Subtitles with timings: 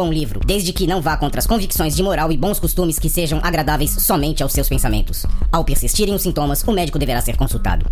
[0.00, 3.10] bom livro, desde que não vá contra as convicções de moral e bons costumes que
[3.10, 5.26] sejam agradáveis somente aos seus pensamentos.
[5.52, 7.84] Ao persistirem os sintomas, o médico deverá ser consultado.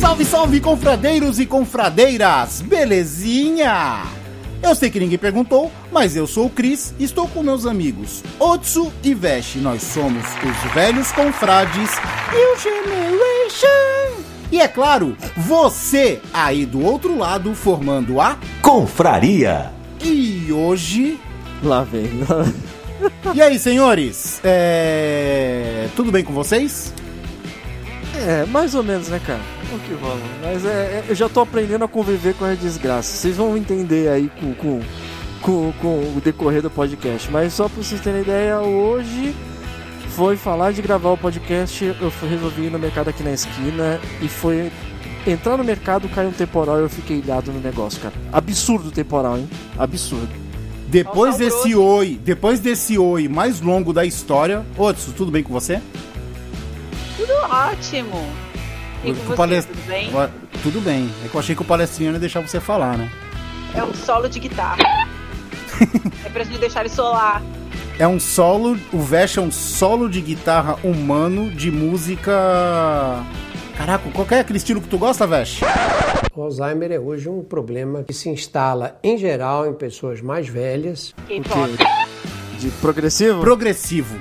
[0.00, 2.62] Salve, salve, confradeiros e confradeiras!
[2.62, 4.02] Belezinha?
[4.60, 8.24] Eu sei que ninguém perguntou, mas eu sou o Cris e estou com meus amigos
[8.40, 9.54] Otsu e Vesh.
[9.56, 11.90] Nós somos os velhos confrades
[12.32, 14.31] e o Generation.
[14.52, 19.72] E é claro, você aí do outro lado formando a Confraria.
[20.04, 21.18] E hoje.
[21.62, 22.10] Lá vem.
[22.28, 22.44] Lá...
[23.34, 24.42] E aí, senhores?
[24.44, 25.88] É.
[25.96, 26.92] Tudo bem com vocês?
[28.14, 29.40] É, mais ou menos, né, cara?
[29.72, 30.20] O que rola.
[30.42, 33.16] Mas é, é, eu já tô aprendendo a conviver com a desgraça.
[33.16, 34.80] Vocês vão entender aí com, com,
[35.40, 37.30] com, com o decorrer do podcast.
[37.30, 39.34] Mas só pra vocês terem ideia, hoje
[40.16, 41.84] foi falar de gravar o podcast.
[42.00, 44.70] Eu fui, resolvi ir no mercado aqui na esquina e foi
[45.26, 48.14] entrar no mercado, caiu um temporal e eu fiquei ilhado no negócio, cara.
[48.32, 49.48] Absurdo o temporal, hein?
[49.78, 50.28] Absurdo.
[50.88, 55.80] Depois desse oi, depois desse oi mais longo da história, Otsu, tudo bem com você?
[57.16, 58.26] Tudo ótimo.
[59.02, 60.10] E com O você, palest- tudo bem?
[60.62, 61.10] Tudo bem.
[61.24, 63.10] É que eu achei que o palestrinho ia deixar você falar, né?
[63.74, 64.76] É um solo de guitarra.
[66.24, 67.42] é pra gente deixar ele solar.
[68.02, 72.32] É um solo, o Vesh é um solo de guitarra humano de música.
[73.76, 75.60] Caraca, qual que é aquele estilo que tu gosta, Vesh?
[76.34, 81.14] O Alzheimer é hoje um problema que se instala, em geral, em pessoas mais velhas.
[81.28, 81.76] K-pop.
[82.58, 83.40] De progressivo?
[83.40, 84.18] Progressivo.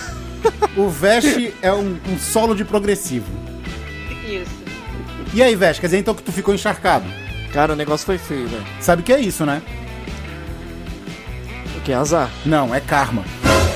[0.74, 3.30] o Vesh é um, um solo de progressivo.
[4.26, 4.64] Isso.
[5.34, 7.04] E aí, Vesh, quer dizer então que tu ficou encharcado?
[7.52, 8.64] Cara, o negócio foi feio, velho.
[8.80, 9.60] Sabe o que é isso, né?
[11.84, 11.92] O que?
[11.92, 12.30] Azar?
[12.46, 13.22] Não, é karma.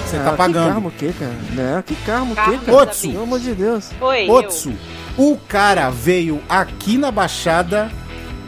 [0.07, 0.69] Você Ah, tá Que pagando.
[0.73, 1.37] karma o quê, cara?
[1.53, 2.77] Não, que karma o quê, cara?
[2.79, 3.11] Otsu.
[3.11, 3.91] Pelo amor de Deus.
[4.01, 4.73] Oi, Otsu,
[5.19, 7.91] o cara veio aqui na Baixada,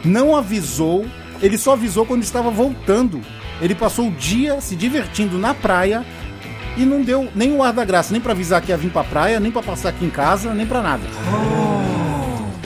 [0.03, 1.05] não avisou,
[1.43, 3.21] ele só avisou quando estava voltando.
[3.61, 6.03] Ele passou o dia se divertindo na praia
[6.75, 9.03] e não deu nem o ar da graça, nem pra avisar que ia vir pra
[9.03, 11.03] praia, nem pra passar aqui em casa, nem pra nada.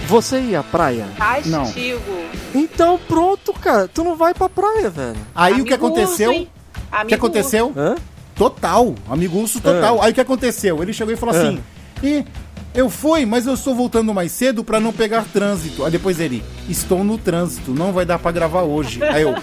[0.08, 1.06] Você ia à praia?
[1.44, 1.52] eu.
[1.52, 1.66] Não.
[1.66, 2.26] Castigo.
[2.54, 3.90] Então pronto, cara.
[3.94, 5.18] Tu não vai pra praia, velho.
[5.36, 6.48] Aí o que Amigo aconteceu?
[7.00, 7.04] Hein?
[7.06, 7.74] O que Amigo aconteceu?
[7.76, 7.96] Hã?
[8.36, 10.02] Total, amigo urso total.
[10.02, 10.82] Aí o que aconteceu?
[10.84, 11.40] Ele chegou e falou Ah.
[11.40, 11.60] assim:
[12.04, 12.26] e
[12.74, 15.86] eu fui, mas eu estou voltando mais cedo pra não pegar trânsito.
[15.86, 19.02] Aí depois ele, estou no trânsito, não vai dar pra gravar hoje.
[19.02, 19.34] Aí eu,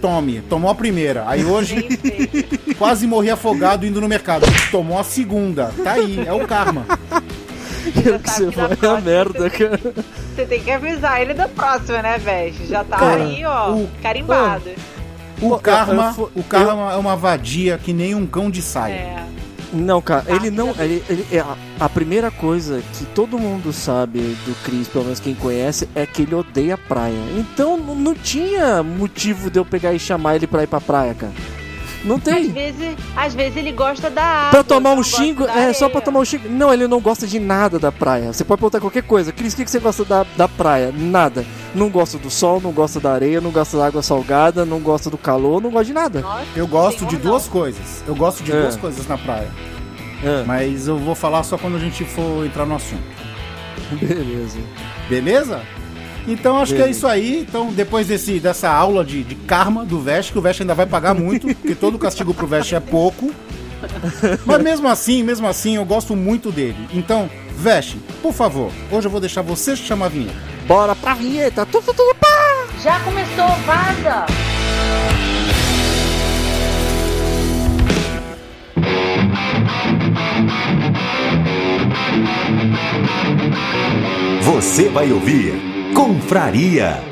[0.00, 1.24] tome, tomou a primeira.
[1.28, 1.86] Aí hoje
[2.78, 4.46] quase morri afogado indo no mercado.
[4.70, 5.70] Tomou a segunda.
[5.84, 6.86] Tá aí, é o karma.
[8.04, 9.80] Eu que você que na vai a merda, cara.
[10.34, 12.54] Você tem que avisar ele da próxima, né, velho?
[12.66, 14.70] Já tá Cara, aí, ó, o- carimbado.
[15.40, 18.60] O Pô, karma, eu- eu- o karma é uma vadia que nem um cão de
[18.62, 18.92] saia.
[18.94, 19.24] É.
[19.72, 20.70] Não, cara, Tá, ele não.
[20.78, 25.20] Ele, ele- é a, a primeira coisa que todo mundo sabe do Chris, pelo menos
[25.20, 27.18] quem conhece, é que ele odeia praia.
[27.36, 31.12] Então não, não tinha motivo de eu pegar e chamar ele pra ir pra praia,
[31.14, 31.32] cara.
[32.04, 32.52] Não Às tem.
[32.52, 34.50] vezes, às vezes ele gosta da água.
[34.50, 36.48] Pra tomar um não xingo, é só pra tomar um xingo.
[36.48, 38.32] Não, ele não gosta de nada da praia.
[38.32, 39.32] Você pode perguntar qualquer coisa.
[39.32, 40.92] Cris, o que, que você gosta da, da praia?
[40.96, 41.44] Nada.
[41.74, 45.10] Não gosta do sol, não gosta da areia, não gosta da água salgada, não gosta
[45.10, 46.20] do calor, não gosta de nada.
[46.20, 47.22] Nossa, Eu gosto de não.
[47.22, 48.02] duas coisas.
[48.06, 48.60] Eu gosto de É.
[48.62, 49.48] duas coisas na praia.
[50.22, 53.02] É, Mas eu vou falar só quando a gente for entrar no assunto.
[54.00, 54.58] beleza.
[55.08, 55.60] Beleza?
[56.28, 57.40] Então acho que é isso aí.
[57.48, 60.86] Então, depois desse, dessa aula de, de karma do Vest, que o Vest ainda vai
[60.86, 63.32] pagar muito, porque todo castigo pro Vest é pouco.
[64.44, 66.76] Mas mesmo assim, mesmo assim, eu gosto muito dele.
[66.92, 70.36] Então, Vest, por favor, hoje eu vou deixar você chamar a vinheta.
[70.66, 71.64] Bora pra vinheta.
[71.64, 72.66] Tu, tu, tu, pá!
[72.82, 74.26] Já começou, vaza!
[84.42, 87.02] Você vai ouvir Confraria.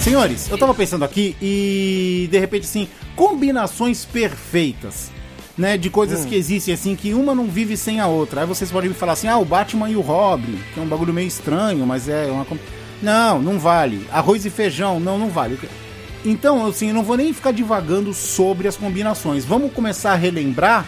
[0.00, 5.10] Senhores, eu tava pensando aqui e de repente assim, combinações perfeitas.
[5.56, 8.40] né, de coisas que existem assim, que uma não vive sem a outra.
[8.40, 10.86] Aí vocês podem me falar assim, ah, o Batman e o Robin, que é um
[10.86, 12.46] bagulho meio estranho, mas é uma...
[13.02, 14.06] Não, não vale.
[14.10, 15.58] Arroz e feijão, não, não vale.
[16.24, 19.44] Então, assim, eu não vou nem ficar divagando sobre as combinações.
[19.44, 20.86] Vamos começar a relembrar.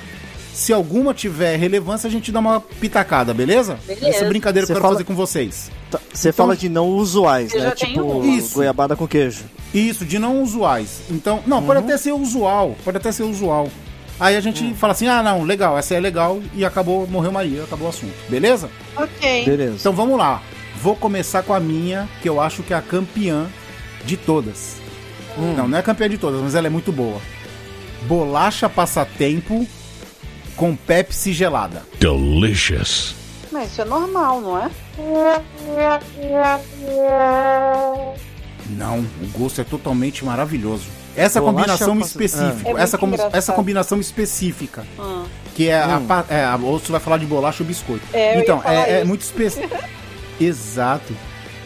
[0.53, 3.77] Se alguma tiver relevância, a gente dá uma pitacada, beleza?
[3.85, 4.07] Beleza.
[4.09, 5.69] Essa brincadeira que eu quero fala- fazer com vocês.
[5.91, 7.73] Tá, Você Então- fala de não usuais, né?
[7.73, 8.25] Tipo.
[8.25, 8.55] Isso.
[8.55, 9.43] goiabada com queijo.
[9.75, 11.01] Isso, de não usuais.
[11.11, 13.69] Então, não, pode até ser usual, pode até ser usual.
[14.21, 17.65] Aí a gente fala assim: ah, não, legal, essa é legal, e acabou, morreu Maria,
[17.65, 18.15] acabou o assunto.
[18.29, 18.71] Beleza?
[18.97, 19.45] Ok.
[19.45, 19.75] Beleza.
[19.81, 20.41] Então vamos lá.
[20.81, 23.49] Vou começar com a minha, que eu acho que é a campeã
[24.05, 24.77] de todas.
[25.37, 27.21] Não, não é campeã de todas, mas ela é muito boa.
[28.03, 29.67] Bolacha passatempo
[30.57, 31.83] com Pepsi gelada.
[31.99, 33.15] Delicious.
[33.51, 34.71] Mas isso é normal, não é?
[38.71, 40.85] Não, o gosto é totalmente maravilhoso.
[41.17, 42.79] Essa Bolacha combinação passa- específica, Ah.
[42.79, 45.25] É essa, com- essa combinação específica, Ah.
[45.55, 46.07] que é a, Hum.
[46.07, 48.05] pa- é, a ou você vai falar de bolacha ou biscoito.
[48.13, 49.77] É, então, é, é muito específico.
[50.41, 51.15] Exato.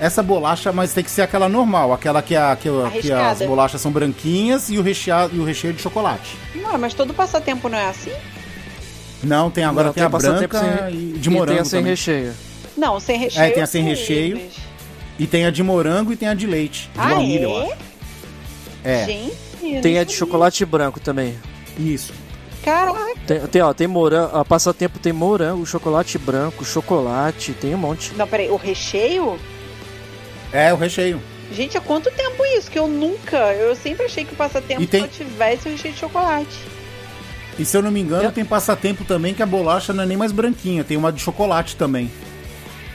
[0.01, 3.39] Essa bolacha, mas tem que ser aquela normal, aquela que, a, que, a- que as
[3.41, 6.37] bolachas são branquinhas e o, recheado, e o recheio é de chocolate.
[6.55, 8.13] Não, mas todo passatempo não é assim?
[9.23, 11.65] Não, tem agora Não, tem, a passatempo branca sem- e de e morango tem a
[11.65, 11.91] sem também.
[11.93, 12.35] recheio.
[12.77, 13.45] Não, sem recheio.
[13.45, 14.37] É, tem a eu sem recheio.
[14.37, 14.55] mas-
[15.19, 16.89] E tem a de morango e tem a de leite.
[16.95, 17.65] De Ah, baunilha, eu é?
[17.65, 17.77] acho.
[18.85, 21.37] É, Gente, eu Tem a de chocolate branco também.
[21.77, 22.13] isso.
[22.63, 27.79] Caraca, Tem, tem, ó, tem morango, a passatempo tem morango, chocolate branco, chocolate, tem um
[27.79, 28.13] monte.
[28.15, 29.37] não, peraí, o recheio?
[30.53, 31.21] É, o recheio.
[31.53, 32.71] Gente, há quanto tempo isso?
[32.71, 36.01] Que eu nunca, eu sempre achei que o passatempo tem- só tivesse o recheio de
[36.01, 36.59] chocolate.
[37.59, 38.31] E se eu não me engano, É.
[38.31, 41.75] tem passatempo também que a bolacha não é nem mais branquinha, tem uma de chocolate
[41.77, 42.11] também.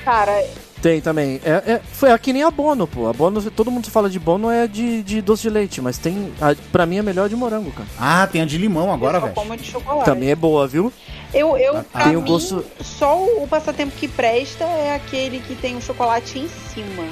[0.05, 0.43] Cara,
[0.81, 1.39] Tem também.
[1.45, 3.07] É, é, foi aqui nem a Bono, pô.
[3.07, 6.33] A Bono, todo mundo fala de Bono é de, de doce de leite, mas tem.
[6.41, 7.87] A, pra mim é melhor de morango, cara.
[7.97, 9.35] Ah, tem a de limão agora, eu só velho.
[9.35, 10.03] como de chocolate.
[10.03, 10.91] Também é boa, viu?
[11.33, 15.55] Eu, eu pra Tem o mim, gosto- só o passatempo que presta é aquele que
[15.55, 17.05] tem o chocolate em cima.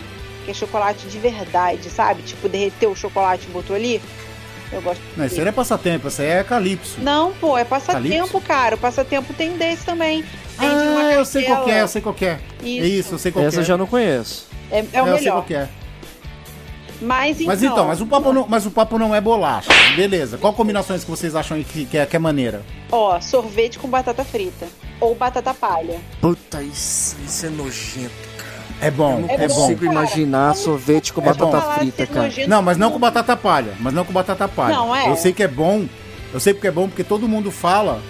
[0.46, 2.24] Que é chocolate de verdade, sabe?
[2.24, 4.02] Tipo, derreteu o chocolate e botou ali.
[4.72, 7.02] Eu gosto Não, isso aí não é passatempo, isso aí é calypso.
[7.02, 8.42] Não, pô, é passatempo, Calypso?
[8.42, 8.76] cara.
[8.76, 10.24] O passatempo tem desse também.
[10.58, 12.40] Tem Ah, eu sei qual que é, eu sei qual que é.
[12.64, 12.84] Isso.
[12.84, 13.62] É isso, eu sei qual Essa que é.
[13.64, 14.48] eu já não conheço.
[14.72, 15.34] É, é o É, eu sei melhor.
[15.34, 15.68] qual que é.
[17.02, 17.48] Mas então.
[17.48, 19.70] Mas então, mas o papo não, mas o papo não é bolacha.
[19.96, 20.38] Beleza.
[20.38, 22.62] Qual combinações que vocês acham aí que, que, é, que é maneira?
[22.92, 24.68] Ó, sorvete com batata frita.
[25.00, 26.00] Ou batata palha.
[26.22, 28.12] Puta, isso, isso é nojento.
[28.82, 29.54] É bom, Eu não é bom.
[29.56, 29.92] consigo cara.
[29.92, 31.72] imaginar sorvete com É batata bom.
[31.74, 32.32] Frita, cara.
[32.48, 33.74] Não, mas não com batata palha.
[33.80, 34.76] Mas não com batata palha.
[34.76, 35.10] Não, é.
[35.10, 35.86] Eu sei que é bom.
[36.34, 38.02] Eu sei porque é bom, porque todo mundo fala.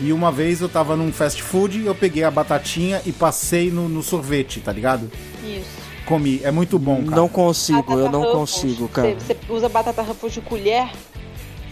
[0.00, 3.88] E uma vez eu tava num fast food, eu peguei a batatinha e passei no,
[3.88, 5.10] no sorvete, tá ligado?
[5.42, 5.64] Isso.
[6.04, 6.40] Comi.
[6.44, 7.16] É muito bom, cara.
[7.16, 8.34] Não consigo, eu não Ruffles.
[8.36, 9.14] consigo, cara.
[9.18, 10.88] Você, você usa batata Ruffles de colher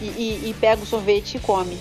[0.01, 1.77] e, e- e pega o sorvete e come.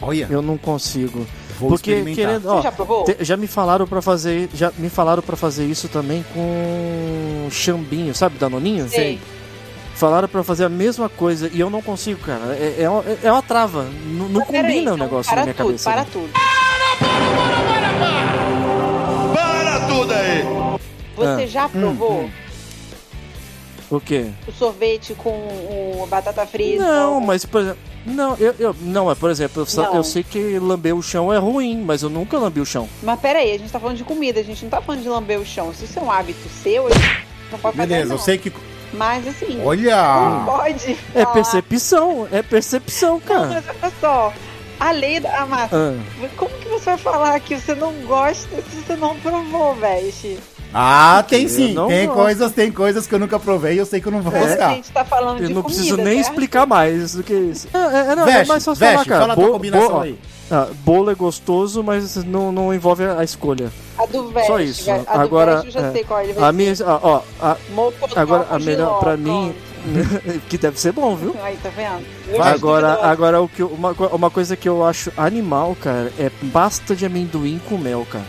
[0.00, 1.26] Olha, Eu não consigo.
[1.58, 2.24] Vou Porque experimentar.
[2.26, 3.04] querendo, Você ó, já provou?
[3.04, 8.14] te- já me falaram pra fazer, já me falaram para fazer isso também com chambinho,
[8.14, 8.88] sabe, danoninho?
[8.88, 9.20] Sei.
[9.94, 12.54] Falaram pra fazer a mesma coisa e eu não consigo, cara.
[12.54, 13.82] É, é, uma- é uma trava.
[13.84, 15.90] N- não combina o então, negócio para na minha tudo, cabeça.
[15.90, 16.06] Para né?
[16.12, 16.30] tudo.
[19.34, 20.42] Para tudo aí!
[21.16, 22.30] Você Ah, já provou
[23.90, 24.26] O quê?
[24.46, 26.82] o sorvete com o batata frita?
[26.82, 27.78] Não, mas por exemplo.
[28.06, 29.94] Não, eu, eu, não, mas por exemplo, eu, Não.
[29.96, 32.88] eu sei que lamber o chão é ruim, mas eu nunca lambi o chão.
[33.02, 35.38] Mas peraí, a gente tá falando de comida, a gente não tá falando de lamber
[35.40, 35.72] o chão.
[35.74, 38.14] Se isso é um hábito seu, a gente não pode fazer Beleza, não.
[38.16, 38.52] eu sei que.
[38.94, 40.42] Mas assim, não Olha!
[40.46, 41.34] pode É falar.
[41.34, 43.46] percepção, é percepção, Não, cara.
[43.46, 44.32] mas olha só,
[44.80, 45.76] a lei da massa.
[45.76, 50.38] Ah, Como que você vai falar que você não gosta se você não provou, veste?
[50.72, 51.74] Ah, tem sim.
[51.88, 52.14] Tem gosto.
[52.20, 54.36] coisas, tem coisas que eu nunca provei e eu sei que eu não vou É.
[54.38, 54.70] A gostar.
[54.74, 56.28] gente tá falando eu de não comida, preciso nem certo?
[56.30, 57.68] explicar mais do que isso.
[57.72, 57.80] É, é,
[58.12, 59.20] é, não, é Veste, mais fácil veste, falar, cara.
[59.20, 60.18] fala a Bo- combinação bo- aí.
[60.50, 63.72] ah, bolo é gostoso, mas não, não envolve a escolha.
[63.98, 64.46] A do veste.
[64.46, 64.90] Só isso.
[64.90, 66.52] A do Agora, veste eu já é, sei qual ele vai A ser.
[66.52, 67.56] minha, ó, a-
[68.16, 69.54] agora a melhor pra mim,
[70.50, 71.34] que deve ser bom, viu?
[71.42, 72.04] Aí, tá vendo?
[72.28, 76.94] Eu Agora, agora o que uma, uma coisa que eu acho animal, cara, é pasta
[76.94, 78.24] de amendoim com mel, cara.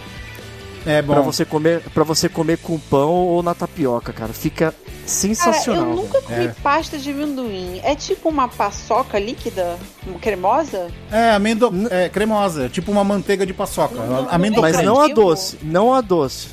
[0.85, 1.13] É bom.
[1.13, 4.31] Pra você comer, para você comer com pão ou na tapioca, cara.
[4.33, 5.89] Fica Cara, sensacional.
[5.89, 6.55] eu nunca comi É.
[6.63, 7.79] pasta de amendoim.
[7.83, 9.77] É tipo uma paçoca líquida,
[10.21, 10.87] cremosa?
[11.11, 11.71] É, amendo...
[11.91, 13.95] é cremosa, é tipo uma manteiga de paçoca.
[13.95, 15.21] Não, Amendo Mas não a Atrativo.
[15.27, 16.47] doce, não a doce.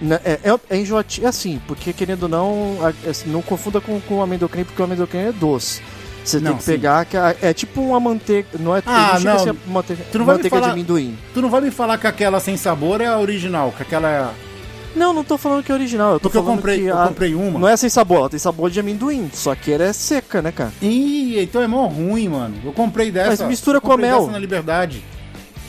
[0.00, 2.76] Na- É, é, é enjoativo, assim, porque querendo ou não,
[3.08, 5.80] assim, não confunda com, com o amendoim, porque o amendoim é doce.
[6.24, 6.72] Você Não, tem que sim.
[6.72, 9.38] pegar, que é, é tipo uma manteiga, não é Ah, não.
[9.38, 11.18] ser manteiga, Tu não vai manteiga de falar- amendoim.
[11.34, 14.32] Tu não vai me falar que aquela sem sabor é a original, que aquela
[14.96, 16.12] Não, não tô falando que é original.
[16.12, 17.58] Eu tô Porque eu falando comprei, que eu a- comprei uma.
[17.58, 19.28] Não é sem sabor, ela tem sabor de amendoim.
[19.34, 20.72] Só que ela é seca, né, cara?
[20.80, 22.54] Ih, então é mó ruim, mano.
[22.64, 23.42] Eu comprei dessa.
[23.42, 24.28] Mas mistura com mel.
[24.28, 25.04] na Liberdade.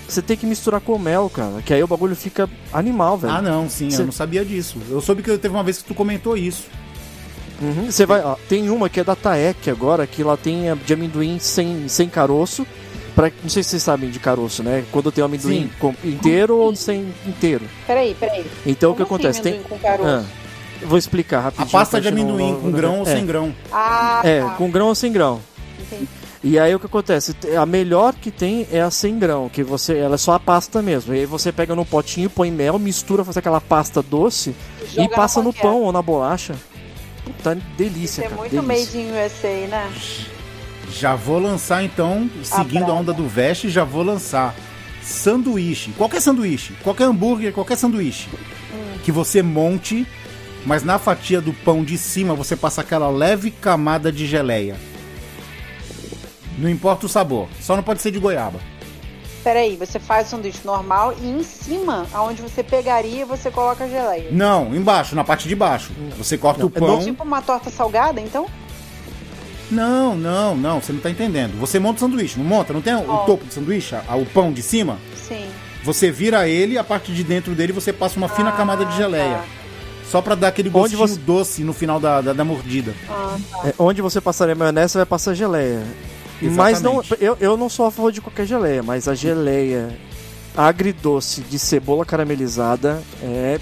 [0.07, 1.59] Você tem que misturar com mel, cara.
[1.65, 3.33] Que aí o bagulho fica animal, velho.
[3.33, 4.77] Ah, não, sim, Cê- eu não sabia disso.
[4.91, 6.65] Eu soube que teve uma vez que tu comentou isso.
[7.61, 7.85] Uhum.
[7.89, 10.93] Você vai, ó, tem uma que é da Taek agora, que lá tem a de
[10.93, 12.65] amendoim sem, sem caroço.
[13.15, 14.83] Pra, não sei se vocês sabem de caroço, né?
[14.91, 17.63] Quando tem o amendoim com- inteiro ou sem inteiro.
[17.87, 18.45] Peraí, peraí.
[18.65, 19.41] Então o que Como assim acontece?
[19.41, 20.09] Tem, amendoim com caroço?
[20.09, 21.69] Ah, vou explicar A rapidinho.
[21.69, 23.15] pasta de amendoim não- com não- grão ou é.
[23.15, 23.55] sem grão.
[23.71, 24.49] Ah, É, tá.
[24.55, 25.39] com grão ou sem grão.
[25.79, 26.07] Entendi.
[26.43, 27.33] E aí o que acontece?
[27.59, 30.79] A melhor que tem é a sem grão, que você, ela é só a pasta
[30.81, 31.15] mesmo.
[31.15, 34.53] E aí você pega no potinho, põe mel, mistura, faz aquela pasta doce
[34.93, 36.53] Joga e passa no pão ou na bolacha.
[37.25, 38.35] Puta Isso delícia, é cara.
[38.37, 38.85] muito delícia.
[38.85, 39.93] made in USA, né?
[40.91, 42.99] Já vou lançar então, seguindo a brava.
[42.99, 44.55] onda do veste, já vou lançar
[45.01, 45.91] sanduíche.
[45.97, 48.29] Qualquer sanduíche, qualquer hambúrguer, qualquer sanduíche.
[48.73, 48.97] Hum.
[49.03, 50.05] Que você monte,
[50.65, 54.75] mas na fatia do pão de cima você passa aquela leve camada de geleia.
[56.57, 58.59] Não importa o sabor, só não pode ser de goiaba.
[59.45, 63.87] Peraí, você faz o sanduíche normal e em cima, aonde você pegaria, você coloca a
[63.87, 64.29] geleia.
[64.31, 65.91] Não, embaixo, na parte de baixo.
[66.17, 66.99] Você corta o pão.
[67.03, 68.47] Tipo uma torta salgada, então?
[69.69, 71.59] Não, não, não, você não tá entendendo.
[71.59, 72.73] Você monta o sanduíche, não monta?
[72.73, 73.17] Não tem o Ó.
[73.25, 74.97] topo do sanduíche, o pão de cima?
[75.27, 75.45] Sim.
[75.83, 78.97] Você vira ele, a parte de dentro dele você passa uma fina Ah, camada de
[78.97, 79.35] geleia.
[79.37, 79.45] tá.
[80.09, 82.95] Só pra dar aquele gostinho você- doce no final da, da, da mordida.
[83.07, 83.67] Ah, tá.
[83.69, 85.83] É, onde você passaria maionese, você vai passar geleia.
[86.41, 87.23] Mas não, Exatamente.
[87.23, 89.89] eu, eu não sou a favor de qualquer geleia, mas a geleia
[90.55, 93.59] agridoce de cebola caramelizada é.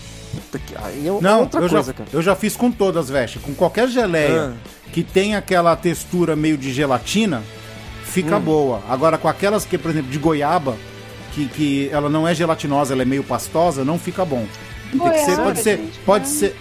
[0.83, 2.09] Aí é Não, outra eu, coisa, já, cara.
[2.11, 3.37] eu já fiz com todas, veste.
[3.39, 4.69] Com qualquer geleia Ah.
[4.91, 7.43] que tem aquela textura meio de gelatina,
[8.03, 8.41] fica Hum.
[8.41, 8.81] boa.
[8.89, 10.75] Agora, com aquelas que, por exemplo, de goiaba,
[11.33, 14.45] que, que ela não é gelatinosa, ela é meio pastosa, não fica bom.
[14.91, 16.55] Tem que ser, Goiaba, pode ser, gente, pode ser,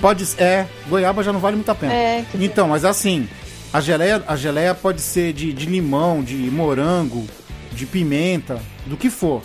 [0.00, 1.92] pode ser, é, goiaba já não vale muito a pena.
[1.92, 2.24] É.
[2.34, 3.28] Então, mas assim,
[3.72, 7.26] a geleia, a geleia pode ser de, de limão, de morango,
[7.72, 9.42] de pimenta, do que for.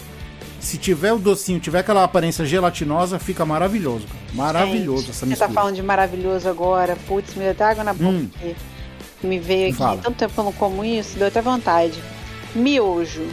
[0.60, 4.20] Se tiver o docinho, tiver aquela aparência gelatinosa, fica maravilhoso, cara.
[4.34, 5.48] Maravilhoso Gente, essa Você mistura.
[5.50, 6.96] tá falando de maravilhoso agora.
[7.08, 8.30] Putz, me deu até água na boca Hum.
[9.24, 9.78] Me veio aqui.
[9.78, 10.02] Fala.
[10.02, 12.00] Tanto tempo que eu não como isso, deu até vontade.
[12.56, 13.26] Miojo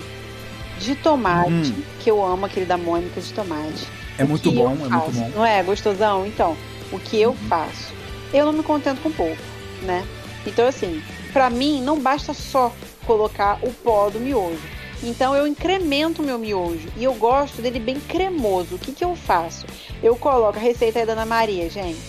[0.80, 1.82] de tomate, Hum.
[2.00, 3.86] que eu amo aquele da Mônica de tomate.
[4.16, 5.20] É O muito bom, é muito bom.
[5.22, 5.30] Uhum.
[5.36, 6.26] Não é gostosão?
[6.26, 6.56] Então,
[6.92, 7.92] o que eu faço?
[8.32, 9.36] Eu não me contento com pouco,
[9.82, 10.04] né?
[10.48, 11.02] Então, assim,
[11.32, 12.72] pra mim, não basta só
[13.06, 14.60] colocar o pó do miojo.
[15.02, 16.88] Então, eu incremento o meu miojo.
[16.96, 18.74] E eu gosto dele bem cremoso.
[18.74, 19.66] O que, que eu faço?
[20.02, 22.00] Eu coloco a receita aí da Ana Maria, gente.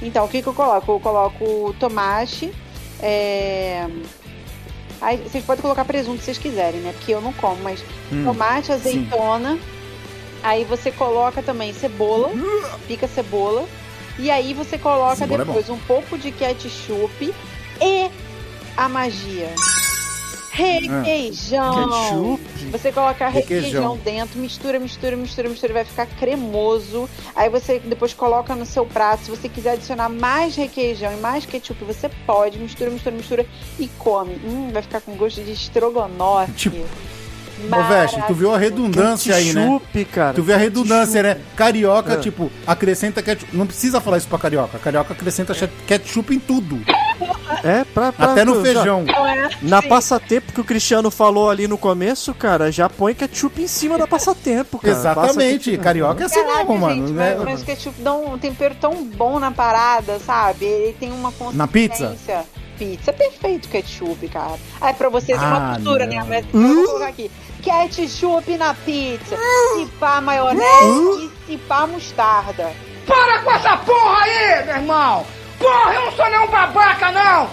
[0.00, 0.92] Então, o que, que eu coloco?
[0.92, 2.52] Eu coloco tomate.
[3.00, 3.86] É...
[5.00, 6.92] Aí, vocês podem colocar presunto se vocês quiserem, né?
[6.96, 9.58] Porque eu não como, mas Hum, tomate, azeitona.
[10.42, 12.30] Aí você coloca também cebola,
[12.86, 13.66] pica cebola.
[14.18, 17.32] E aí você coloca Cebola é depois um pouco de ketchup
[17.80, 18.10] e
[18.76, 19.52] a magia.
[20.58, 22.36] Requeijão.
[22.36, 22.70] Ketchup?
[22.72, 23.62] Você coloca requeijão.
[23.62, 23.96] Requeijão.
[23.98, 27.08] dentro, mistura, mistura, mistura, mistura, vai ficar cremoso.
[27.36, 29.24] Aí você depois coloca no seu prato.
[29.24, 32.58] Se você quiser adicionar mais requeijão e mais ketchup, você pode.
[32.58, 33.46] Mistura, mistura, mistura
[33.78, 34.34] e come.
[34.44, 36.52] Hum, vai ficar com gosto de estrogonofe.
[36.54, 36.84] Tipo,
[37.70, 39.62] Ô, Veste, tu viu a redundância aí, né?
[39.66, 40.34] Ketchup, cara.
[40.34, 41.38] Tu viu a redundância, né?
[41.56, 42.16] Carioca, É.
[42.16, 43.56] tipo, acrescenta ketchup.
[43.56, 44.78] Não precisa falar isso pra carioca.
[44.78, 45.54] Carioca acrescenta
[45.86, 46.80] ketchup em tudo.
[47.64, 49.04] É, pra, pra- Até no já- feijão.
[49.08, 49.48] É?
[49.62, 49.88] Na Sim.
[49.88, 54.06] passatempo que o Cristiano falou ali no começo, cara, já põe ketchup em cima da
[54.06, 54.92] passatempo, cara.
[54.94, 55.70] Exatamente.
[55.72, 57.06] Passa Carioca é assim Caraca, mesmo, mano.
[57.08, 57.34] gente, né?
[57.36, 60.64] mas, mas o ketchup dá um tempero tão bom na parada, sabe?
[60.64, 61.58] Ele tem uma consistência.
[61.58, 62.16] Na pizza?
[62.78, 64.56] Pizza, é perfeito ketchup, cara.
[64.80, 66.12] Aí pra vocês é uma Ah, cultura, não.
[66.26, 66.44] né?
[66.52, 67.30] Mas eu vou colocar aqui.
[67.62, 69.36] Ketchup na pizza,
[69.76, 72.72] se pá maionese e se pá mostarda.
[73.06, 75.26] Para com essa porra aí, meu irmão!
[75.58, 77.50] Porra, eu não sou nenhum babaca, não!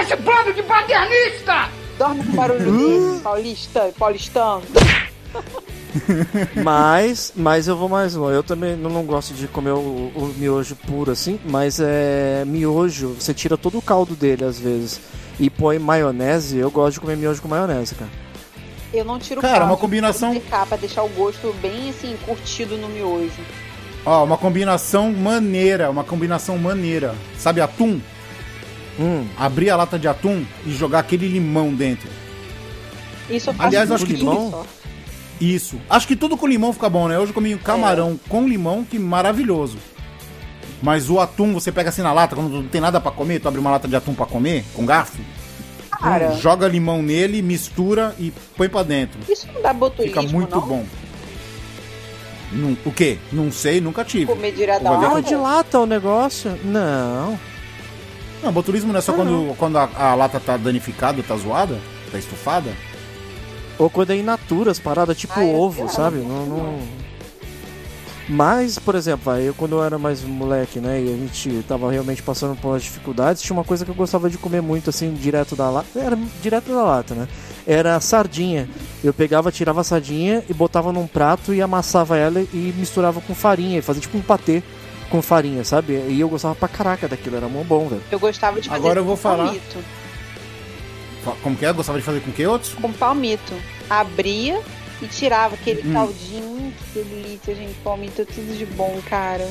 [0.00, 1.68] Esse bando de paternista!
[1.98, 4.62] Dorme com barulho desse, paulista, paulistano.
[6.62, 8.36] Mas, mas eu vou mais longe.
[8.36, 9.78] Eu também não, não gosto de comer o,
[10.14, 15.00] o miojo puro assim, mas é miojo, você tira todo o caldo dele às vezes
[15.38, 16.58] e põe maionese.
[16.58, 18.10] Eu gosto de comer miojo com maionese, cara.
[18.92, 22.76] Eu não tiro Cara, caldo, uma combinação- eu pra deixar o gosto bem assim, curtido
[22.76, 23.32] no miojo.
[24.04, 27.14] Ó, uma combinação maneira, uma combinação maneira.
[27.36, 28.00] Sabe atum?
[28.98, 32.08] Hum, Abrir a lata de atum e jogar aquele limão dentro.
[33.28, 34.66] Isso eu faço Aliás, acho que limão tudo- só.
[35.40, 35.80] Isso.
[35.88, 37.18] Acho que tudo com limão fica bom, né?
[37.18, 38.28] Hoje eu comi um camarão É.
[38.28, 39.78] com limão, que maravilhoso.
[40.82, 43.48] Mas o atum, você pega assim na lata, quando não tem nada pra comer, tu
[43.48, 45.18] abre uma lata de atum pra comer, com garfo,
[45.90, 49.18] Cara, hum, joga limão nele, mistura e põe pra dentro.
[49.28, 50.66] isso não dá botulismo, Fica muito não?
[50.66, 50.84] bom.
[52.52, 53.18] Não- o quê?
[53.32, 54.26] Não sei, nunca tive.
[54.26, 55.22] Comer direto da Ah, lata?
[55.22, 56.58] de lata o negócio?
[56.64, 57.38] Não.
[58.42, 61.78] Não, botulismo não é só quando, quando a, a lata tá danificada, tá zoada,
[62.12, 62.70] tá estufada.
[63.78, 66.16] Ou quando é in natura, as paradas tipo Ah, é, ovo, cara, sabe?
[66.18, 66.78] não Não.
[68.30, 71.90] Mas, por exemplo, vai, eu quando eu era mais moleque, né, e a gente tava
[71.90, 75.14] realmente passando por umas dificuldades, tinha uma coisa que eu gostava de comer muito, assim,
[75.14, 75.98] direto da lata.
[75.98, 77.26] Era direto da lata, né?
[77.66, 78.68] Era sardinha.
[79.02, 83.34] Eu pegava, tirava a sardinha e botava num prato e amassava ela e misturava com
[83.34, 84.62] farinha, e fazia tipo um patê
[85.08, 85.94] com farinha, sabe?
[85.94, 88.02] E eu gostava pra caraca daquilo, era mó bom, velho.
[88.12, 89.46] Eu gostava de fazer Agora eu vou falar.
[89.46, 89.78] palmito.
[91.42, 91.72] Como que é?
[91.72, 92.74] Gostava de fazer com que outros?
[92.74, 93.54] Com palmito.
[93.88, 94.60] Abria
[95.02, 95.92] e tirava aquele Hum.
[95.92, 96.44] caldinho.
[96.44, 97.74] Hum, Que delícia, gente.
[97.84, 99.48] Palmito é tudo de bom, cara.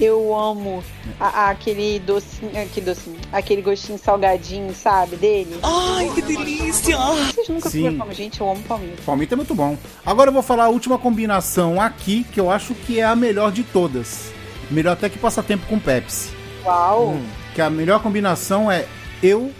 [0.00, 0.82] Eu amo
[1.20, 5.58] a- a- aquele docinho, que docinho, aquele gostinho salgadinho, sabe, dele.
[5.62, 6.96] Ai, que delícia!
[6.96, 8.16] Vocês nunca comeram palmito?
[8.16, 9.02] Gente, eu amo palmito.
[9.02, 9.76] Palmito é muito bom.
[10.04, 13.52] Agora eu vou falar a última combinação aqui, que eu acho que é a melhor
[13.52, 14.32] de todas.
[14.70, 16.30] Melhor até que passatempo com Pepsi.
[16.64, 17.10] Uau!
[17.10, 17.26] Hum.
[17.54, 18.86] Que a melhor combinação é
[19.22, 19.52] eu,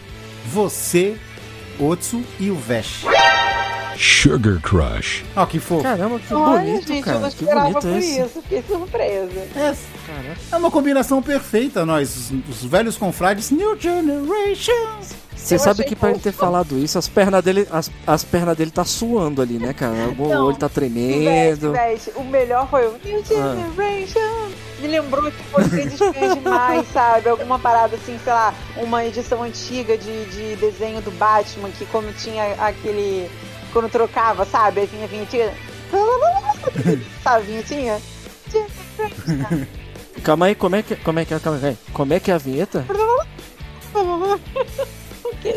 [0.46, 1.16] você,
[1.82, 3.04] Otsu e o Vesh.
[3.98, 5.24] Sugar Crush.
[5.36, 5.82] Ó, que fofo.
[5.82, 7.18] Caramba, que Olha, bonito, gente, eu cara.
[7.20, 8.20] não Que esperava bonito por esse.
[8.20, 8.42] isso.
[8.42, 9.48] Fiquei surpresa.
[9.54, 9.74] É,
[10.52, 15.10] é uma combinação perfeita, nós, os, os velhos confrades New Generations.
[15.42, 18.70] Você sabe que pra ele ter falado isso, as pernas dele, as, as pernas dele
[18.70, 20.14] tá suando ali, né, cara?
[20.16, 20.46] O Não.
[20.46, 21.72] olho tá tremendo.
[21.72, 22.12] Veste, veste.
[22.16, 24.50] O melhor foi o New Generation.
[24.80, 27.28] Me lembrou que foi Grandes Fãs demais, sabe?
[27.28, 32.14] Alguma parada assim, sei lá, uma edição antiga de, de desenho do Batman, que quando
[32.16, 33.28] tinha aquele.
[33.72, 34.80] Quando trocava, sabe?
[34.80, 35.52] Aí vinha a vinhetinha.
[37.22, 38.00] sabe, a vinhetinha?
[40.22, 42.38] Calma aí, como é que, como é que, calma aí, como é que é a
[42.38, 42.84] vinheta?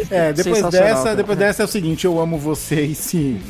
[0.09, 1.15] É, depois dessa, cara.
[1.15, 3.41] depois dessa é o seguinte, eu amo vocês sim.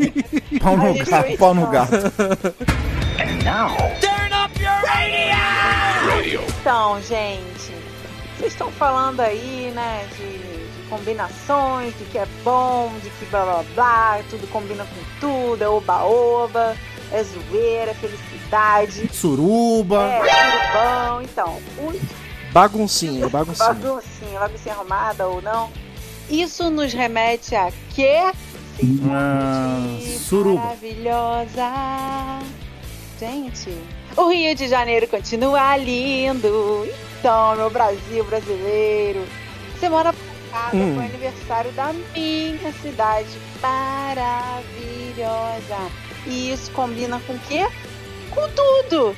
[0.62, 1.96] pau no gato, pau no gato.
[6.60, 7.74] Então, gente,
[8.36, 13.44] vocês estão falando aí, né, de, de combinações, de que é bom, de que blá
[13.44, 16.74] blá blá, tudo combina com tudo, é oba-oba,
[17.12, 20.04] é zoeira, é felicidade, Suruba.
[20.04, 21.22] é surubão.
[21.22, 23.74] Então, os Baguncinha, baguncinha.
[23.74, 25.70] baguncinha, baguncinha arrumada ou não,
[26.30, 28.32] isso nos remete a quê?
[29.10, 30.60] Ah, suruba.
[30.60, 31.70] Maravilhosa.
[33.18, 33.70] Gente,
[34.16, 36.86] o Rio de Janeiro continua lindo.
[37.18, 39.24] Então, meu Brasil brasileiro.
[39.78, 40.94] Semana passada Hum.
[40.96, 43.28] foi aniversário da minha cidade
[44.64, 45.90] maravilhosa.
[46.26, 47.66] E isso combina com o quê?
[48.30, 49.14] Com tudo.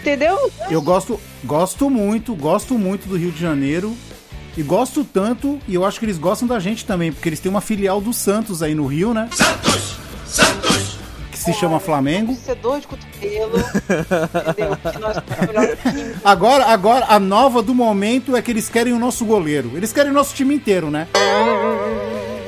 [0.00, 0.50] Entendeu?
[0.68, 3.96] Eu gosto, gosto muito, gosto muito do Rio de Janeiro.
[4.56, 7.50] E gosto tanto, e eu acho que eles gostam da gente também, porque eles têm
[7.50, 9.28] uma filial do Santos aí no Rio, né?
[9.32, 9.96] Santos!
[10.26, 10.98] Santos!
[11.30, 12.32] Que se chama Flamengo.
[12.32, 13.58] Isso é de cotovelo.
[14.50, 14.78] entendeu?
[16.22, 19.72] Agora, agora, a nova do momento é que eles querem o nosso goleiro.
[19.74, 21.08] Eles querem o nosso time inteiro, né?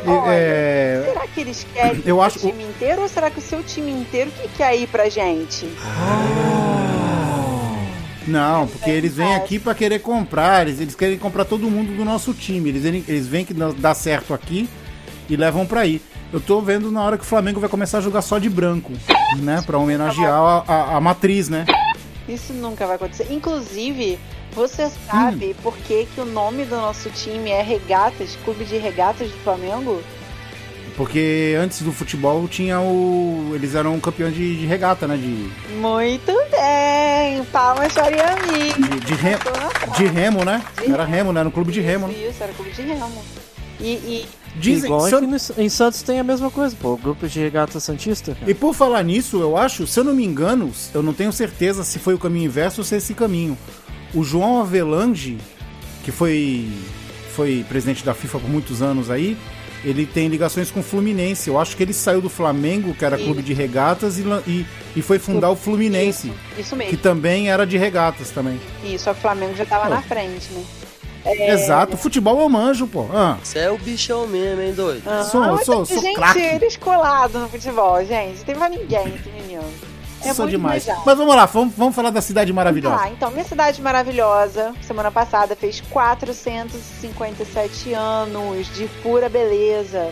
[0.07, 3.43] Olha, é, Será que eles querem Eu o acho- time inteiro ou será que o
[3.43, 5.67] seu time inteiro que quer ir pra gente?
[8.27, 12.05] Não, porque eles vêm aqui pra querer comprar, eles, eles querem comprar todo mundo do
[12.05, 12.71] nosso time.
[12.71, 14.69] Eles, eles veem que dá- certo aqui
[15.29, 16.01] e levam pra aí.
[16.33, 18.93] Eu tô vendo na hora que o Flamengo vai começar a jogar só de branco,
[19.39, 19.63] né?
[19.67, 21.65] Pra homenagear a, a- a matriz, né?
[22.29, 23.27] Isso nunca vai acontecer.
[23.31, 24.19] Inclusive,
[24.53, 25.63] você sabe Hum.
[25.63, 30.03] por que, que o nome do nosso time é Regatas, Clube de Regatas do Flamengo?
[30.97, 33.51] Porque antes do futebol tinha o.
[33.55, 35.17] Eles eram campeões de, de regata, né?
[35.17, 37.43] De, Muito bem!
[37.51, 38.11] Palmas para
[38.47, 38.73] mim!
[38.91, 39.37] de, de, re-
[39.97, 40.63] de remo, né?
[40.89, 41.43] Era remo, né?
[41.43, 42.15] No clube de remo, né?
[42.15, 43.23] Isso, era Clube de Remo.
[43.81, 44.27] E, e
[44.57, 46.93] Dizem, Igual eu- no- em Santos tem a mesma coisa, pô.
[46.93, 48.33] O grupo de regata Santista.
[48.37, 48.49] cara.
[48.49, 51.83] E por falar nisso, eu acho, se eu não me engano, eu não tenho certeza
[51.83, 53.59] se foi o caminho inverso ou se é esse caminho.
[54.15, 55.39] O João Avelange,
[56.05, 56.69] que foi,
[57.35, 59.37] foi presidente da FIFA por muitos anos aí,
[59.85, 61.49] ele tem ligações com o Fluminense.
[61.49, 63.25] Eu acho que ele saiu do Flamengo, que era Isso.
[63.25, 64.67] clube de regatas, e, e,
[64.97, 66.99] e foi fundar o Fluminense, isso, isso que mesmo.
[66.99, 68.61] também era de regatas também.
[68.85, 69.91] Isso, só que o Flamengo já tava Oh.
[69.91, 70.65] na frente, né?
[71.27, 73.07] Exato, futebol eu manjo, pô.
[73.11, 75.09] Ah, Você é o bichão mesmo, hein, doido?
[75.09, 76.39] Aham, Sou- mas, sou- sou gente, craque.
[76.39, 78.39] eles colados no futebol, gente.
[78.39, 79.63] Não tem pra ninguém esse menino.
[80.29, 80.87] É muito demais.
[80.87, 81.03] legal.
[81.05, 83.01] Mas vamos lá, vamos, vamos falar da cidade maravilhosa.
[83.03, 90.11] Ah, então, minha cidade maravilhosa, semana passada fez 457 anos de pura beleza.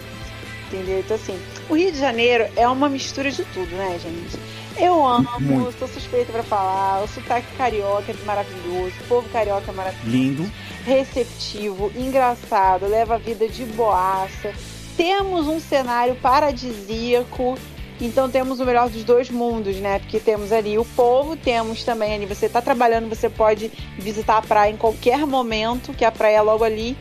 [0.69, 1.01] Entendeu?
[1.01, 4.39] Então, assim, o Rio de Janeiro é uma mistura de tudo, né, gente?
[4.79, 5.79] Eu amo, Muito.
[5.79, 10.51] sou suspeita pra falar, o sotaque carioca é maravilhoso, o povo carioca é maravilhoso Lindo.
[10.87, 14.51] receptivo, engraçado, leva a vida de boaça.
[14.97, 17.59] Temos um cenário paradisíaco
[18.01, 19.99] Então temos o melhor dos dois mundos, né?
[19.99, 24.43] Porque temos ali o povo, temos também ali, você tá trabalhando, você pode visitar a
[24.43, 26.97] praia em qualquer momento, que a praia é logo ali.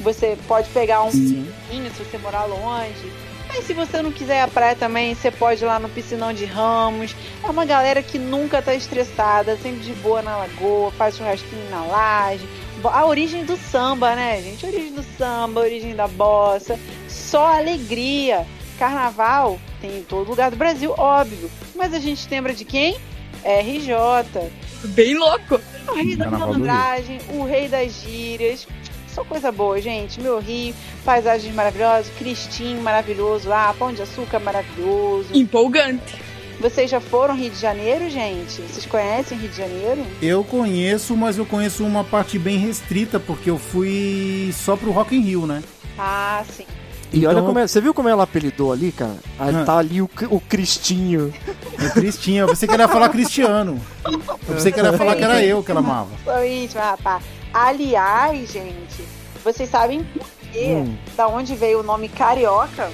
[0.00, 3.12] Você pode pegar um piscininho se você morar longe.
[3.48, 6.32] Mas se você não quiser ir à praia também, você pode ir lá no piscinão
[6.32, 7.14] de Ramos.
[7.42, 11.84] É uma galera que nunca tá estressada, sempre de boa na lagoa, faz churrasquinho na
[11.84, 12.48] laje.
[12.82, 14.66] A origem do samba, né, gente?
[14.66, 16.78] A origem do samba, a origem da bossa.
[17.08, 18.44] Só alegria.
[18.78, 21.50] Carnaval tem em todo lugar do Brasil, óbvio.
[21.74, 22.96] Mas a gente lembra de quem?
[23.44, 24.50] RJ.
[24.88, 25.60] Bem louco.
[25.88, 28.66] O rei da malandragem, o rei das gírias.
[29.08, 30.20] Só coisa boa, gente.
[30.20, 35.28] Meu Rio, paisagens maravilhosas, Cristim maravilhoso lá, Pão de Açúcar maravilhoso.
[35.32, 36.16] Empolgante.
[36.60, 38.62] Vocês já foram ao Rio de Janeiro, gente?
[38.62, 40.04] Vocês conhecem Rio de Janeiro?
[40.22, 45.16] Eu conheço, mas eu conheço uma parte bem restrita, porque eu fui só pro Rock
[45.16, 45.62] in Rio, né?
[45.98, 46.66] Ah, sim.
[47.12, 47.66] E Então- olha como é.
[47.66, 49.16] Você viu como ela apelidou ali, cara?
[49.38, 49.64] Aí Ah.
[49.64, 51.32] tá ali o, o Cristinho.
[51.78, 53.80] É Cristinha, eu pensei que falar Cristiano.
[54.04, 56.10] Eu pensei que falar que era eu que ela amava.
[56.24, 57.22] Sou íntima, rapaz.
[57.52, 59.04] Aliás, gente,
[59.44, 60.66] vocês sabem por quê?
[60.76, 60.96] Hum.
[61.16, 62.90] Da onde veio o nome Carioca?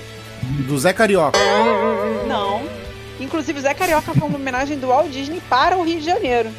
[0.67, 1.39] Do Zé Carioca.
[2.27, 2.63] Não.
[3.19, 6.51] Inclusive, o Zé Carioca foi uma homenagem do Walt Disney para o Rio de Janeiro.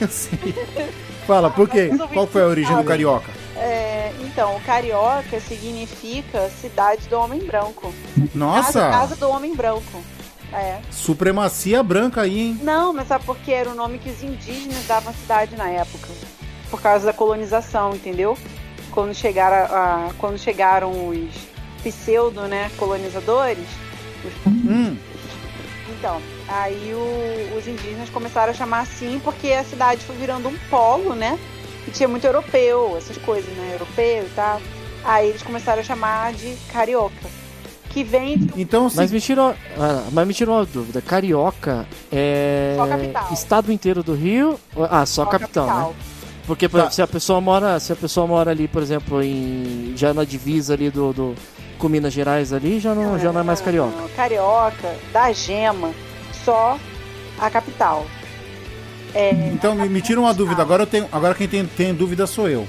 [0.00, 0.54] Eu sei.
[1.26, 1.90] Fala, por quê?
[2.12, 3.30] Qual foi a origem do Carioca?
[4.36, 7.90] Então, o Carioca significa cidade do homem branco.
[8.14, 8.80] Casa, Nossa!
[8.90, 10.02] casa do homem branco.
[10.52, 10.78] É.
[10.90, 12.60] Supremacia branca aí, hein?
[12.62, 13.52] Não, mas sabe por quê?
[13.52, 16.08] Era o nome que os indígenas davam à cidade na época.
[16.70, 18.36] Por causa da colonização, entendeu?
[18.90, 21.30] Quando chegaram, a, quando chegaram os
[21.82, 23.64] pseudo, né, colonizadores,
[24.22, 24.98] os Hum,
[25.98, 30.56] Então, aí o- os indígenas começaram a chamar assim porque a cidade foi virando um
[30.68, 31.38] polo, né?
[31.86, 33.70] E tinha muito europeu, essas coisas, né?
[33.74, 34.60] Europeu e tal.
[35.04, 37.14] Aí eles começaram a chamar de carioca.
[37.90, 41.00] Que vem de então, Mas me tirou, ah, mas me tirou uma dúvida.
[41.00, 43.32] Carioca é Só capital.
[43.32, 44.60] estado inteiro do Rio?
[44.90, 45.90] Ah, só, Só capital, capital.
[45.90, 45.96] né?
[46.46, 46.82] Porque por Tá.
[46.84, 50.24] exemplo, se a pessoa mora, se a pessoa mora ali, por exemplo, em já na
[50.24, 51.34] divisa ali do, do
[51.78, 53.96] com Minas Gerais ali, já não, já não é mais carioca.
[53.96, 55.90] Não, carioca, da gema,
[56.44, 56.78] só
[57.38, 58.04] a capital.
[59.16, 60.60] É, então me, me tira uma dúvida.
[60.60, 62.66] Agora, eu tenho, agora quem tem, tem dúvida sou eu.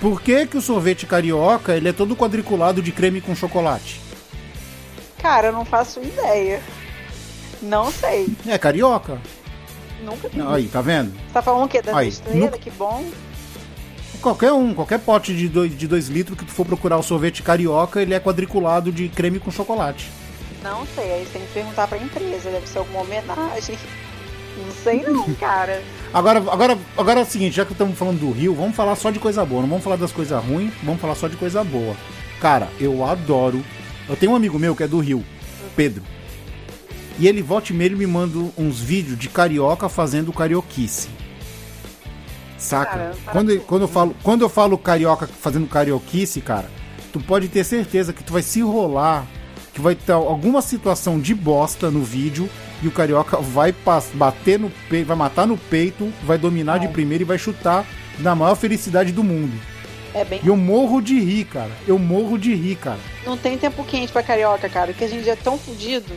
[0.00, 4.00] Por que, que o sorvete carioca ele é todo quadriculado de creme com chocolate?
[5.18, 6.60] cara, eu não faço ideia.
[7.62, 8.26] Não sei.
[8.48, 9.20] É carioca.
[10.02, 10.40] Nunca vi.
[10.44, 11.12] Aí, tá vendo?
[11.12, 11.80] Você tá falando o quê?
[11.80, 12.40] Das Aí, estrelas?
[12.40, 13.04] nunca- Que bom.
[14.20, 17.40] Qualquer um, qualquer pote de 2 de dois litros que tu for procurar o sorvete
[17.42, 20.10] carioca, ele é quadriculado de creme com chocolate.
[20.62, 23.76] Não sei, aí você tem que perguntar pra empresa, deve ser alguma homenagem.
[24.56, 25.82] Não sei não, cara.
[26.12, 29.10] Agora, agora, agora é o seguinte, já que estamos falando do Rio, vamos falar só
[29.10, 29.62] de coisa boa.
[29.62, 31.96] Não vamos falar das coisas ruins, vamos falar só de coisa boa.
[32.40, 33.64] Cara, eu adoro.
[34.08, 35.24] Eu tenho um amigo meu que é do Rio,
[35.74, 36.02] Pedro.
[37.18, 41.08] E ele volta e meia ele me manda uns vídeos de carioca fazendo carioquice.
[42.58, 42.90] Saca?
[42.90, 46.70] Cara, quando, quando, eu falo, quando eu falo carioca fazendo carioquice, cara,
[47.12, 49.26] tu pode ter certeza que tu vai se enrolar,
[49.72, 52.48] que vai ter alguma situação de bosta no vídeo
[52.82, 53.74] e o carioca vai
[54.14, 57.86] bater no peito, vai matar no peito, vai dominar de primeira e vai chutar
[58.18, 59.58] na maior felicidade do mundo.
[60.14, 60.40] É bem.
[60.42, 61.70] E eu morro de rir, cara.
[61.86, 62.98] Eu morro de rir, cara.
[63.24, 66.12] Não tem tempo quente pra carioca, cara, porque a gente é tão fudido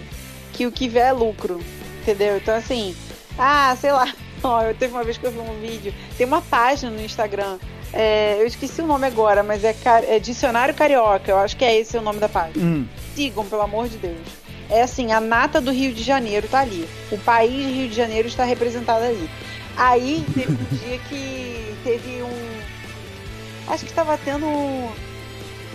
[0.51, 1.61] que o que vier é lucro.
[2.01, 2.37] Entendeu?
[2.37, 2.95] Então assim,
[3.37, 4.11] ah, sei lá.
[4.43, 5.93] Ó, eu teve uma vez que eu vi um vídeo.
[6.17, 7.57] Tem uma página no Instagram.
[7.93, 9.75] é, eu esqueci o nome agora, mas é,
[10.07, 11.31] é Dicionário Carioca.
[11.31, 12.63] Eu acho que é esse o nome da página.
[12.63, 12.85] Hum.
[13.15, 14.27] Sigam, pelo amor de Deus.
[14.69, 16.87] É assim, a nata do Rio de Janeiro tá ali.
[17.11, 19.29] O país Rio de Janeiro está representado ali.
[19.77, 23.71] Aí teve um dia que teve um.
[23.71, 24.47] Acho que estava tendo.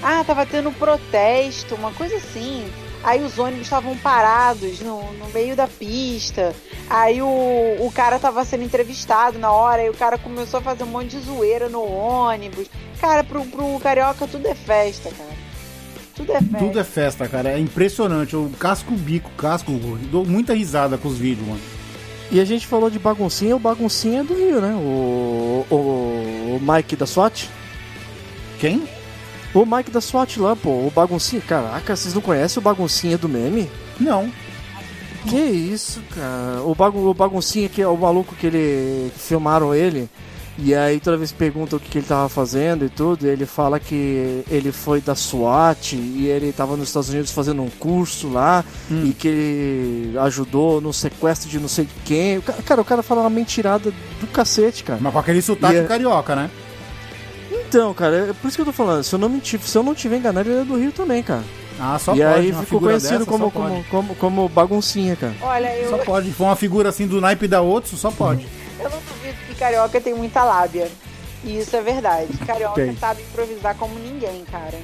[0.03, 2.71] Ah, tava tendo um protesto, uma coisa assim.
[3.03, 6.55] Aí os ônibus estavam parados no, no meio da pista.
[6.89, 9.85] Aí o, o cara tava sendo entrevistado na hora.
[9.85, 12.69] E o cara começou a fazer um monte de zoeira no ônibus.
[13.01, 15.40] Cara, pro, pro carioca tudo é festa, cara.
[16.21, 16.59] Tudo é festa.
[16.59, 17.51] Tudo é festa, cara.
[17.51, 18.35] É impressionante.
[18.35, 19.73] Eu casco o bico, casco,
[20.11, 21.61] dou muita risada com os vídeos, mano.
[22.31, 24.73] E a gente falou de baguncinha, o baguncinha é do Rio, né?
[24.75, 27.49] O, o, o Mike da SWAT.
[28.61, 28.85] Quem?
[29.53, 31.43] O Mike da SWAT lá, pô, o baguncinha.
[31.43, 33.69] Caraca, vocês não conhecem o baguncinha do meme?
[33.99, 34.31] Não.
[35.29, 36.63] Que isso, cara?
[36.63, 39.11] O, bagu, o baguncinha que é o maluco que ele.
[39.13, 40.09] que filmaram ele.
[40.63, 43.47] E aí toda vez pergunta o que, que ele tava fazendo e tudo, e ele
[43.47, 48.29] fala que ele foi da SWAT e ele tava nos Estados Unidos fazendo um curso
[48.31, 49.05] lá Hum.
[49.07, 52.41] e que ele ajudou no sequestro de não sei de quem.
[52.67, 54.99] Cara, o cara fala uma mentirada do cacete, cara.
[55.01, 56.51] Mas com aquele sotaque E é- carioca, né?
[57.51, 59.77] Então, cara, é por isso que eu tô falando, se eu não, me, ti- se
[59.79, 61.43] eu não tiver enganado, ele é do Rio também, cara.
[61.81, 62.27] Ah, só e pode.
[62.35, 65.33] aí ficou conhecido dessa, como, como, como, como baguncinha, cara.
[65.41, 66.31] Olha, eu, Só pode.
[66.33, 68.47] For uma figura assim do naipe da outro, só pode.
[68.83, 70.91] Eu não duvido que carioca tem muita lábia.
[71.43, 72.29] E isso é verdade.
[72.47, 72.95] Carioca Tem.
[72.97, 74.79] sabe improvisar como ninguém, cara.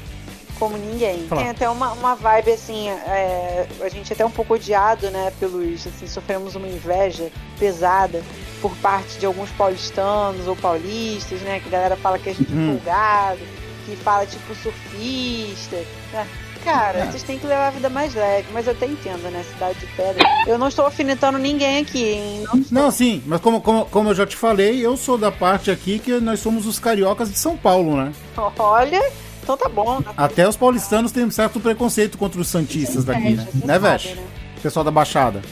[0.59, 1.27] Como ninguém.
[1.29, 1.43] Fala.
[1.43, 5.31] Tem até uma, uma vibe assim, é, a gente é até um pouco odiado, né,
[5.39, 8.23] pelos, assim, sofremos uma inveja pesada
[8.63, 12.51] por parte de alguns paulistanos ou paulistas, né, que a galera fala que a gente
[12.51, 12.79] é Hum.
[12.81, 13.41] folgado,
[13.85, 15.77] que fala tipo surfista,
[16.13, 16.27] né?
[16.67, 17.07] Cara, É.
[17.07, 19.45] vocês têm que levar a vida mais leve, mas eu até entendo, né?
[19.53, 20.23] Cidade de pedra.
[20.49, 22.45] Eu não estou alfinetando ninguém aqui, hein?
[22.45, 22.79] Não estou.
[22.83, 25.99] Não, sim, mas como, como, como eu já te falei, eu sou da parte aqui
[26.01, 28.13] que nós somos os cariocas de São Paulo, né?
[28.59, 29.01] Olha,
[29.43, 30.01] então tá bom.
[30.01, 30.07] né?
[30.17, 33.47] Até os paulistanos têm um certo preconceito contra os santistas daqui, né?
[33.53, 34.15] Você Né, sabe, Vesh?
[34.17, 34.23] né?
[34.61, 35.43] Pessoal da Baixada.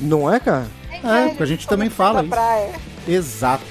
[0.00, 0.66] Não é, cara?
[0.90, 2.30] É, porque a gente também fala isso.
[2.30, 2.70] praia.
[3.06, 3.62] Exato.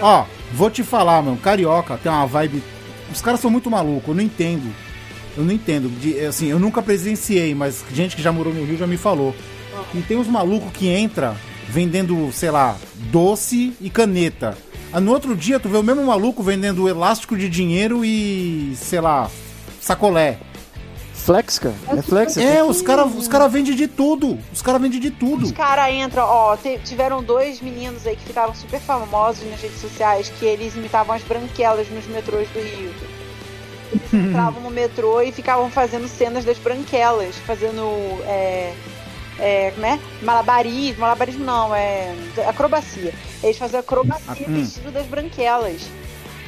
[0.00, 2.62] Ó, vou te falar, mano, carioca tem uma vibe.
[3.10, 4.70] Os caras são muito malucos, eu não entendo.
[5.36, 5.88] Eu não entendo.
[6.00, 9.34] De- assim, eu nunca presenciei, mas gente que já morou no Rio já me falou.
[9.94, 11.36] E tem uns malucos que entra
[11.68, 12.76] vendendo, sei lá,
[13.10, 14.56] doce e caneta.
[14.92, 19.00] Aí no outro dia tu vê o mesmo maluco vendendo elástico de dinheiro e, sei
[19.00, 19.28] lá,
[19.80, 20.38] sacolé.
[21.12, 21.74] Flex, cara.
[21.88, 22.36] É flex.
[22.36, 24.38] É, os caras os cara vendem de tudo.
[24.52, 25.44] Os caras vendem de tudo.
[25.44, 30.30] Os caras entram, ó, tiveram dois meninos aí que ficaram super famosos nas redes sociais,
[30.38, 32.90] que eles imitavam as branquelas nos metrôs do Rio.
[33.92, 37.82] Eles entravam no metrô e ficavam fazendo cenas das branquelas, fazendo
[38.26, 38.74] é,
[39.38, 39.98] é, como é?
[40.22, 42.14] Malabarismo, malabarismo não, é
[42.46, 43.12] acrobacia.
[43.42, 44.60] Eles faziam acrobacia Ah, hum.
[44.60, 45.82] vestido das branquelas.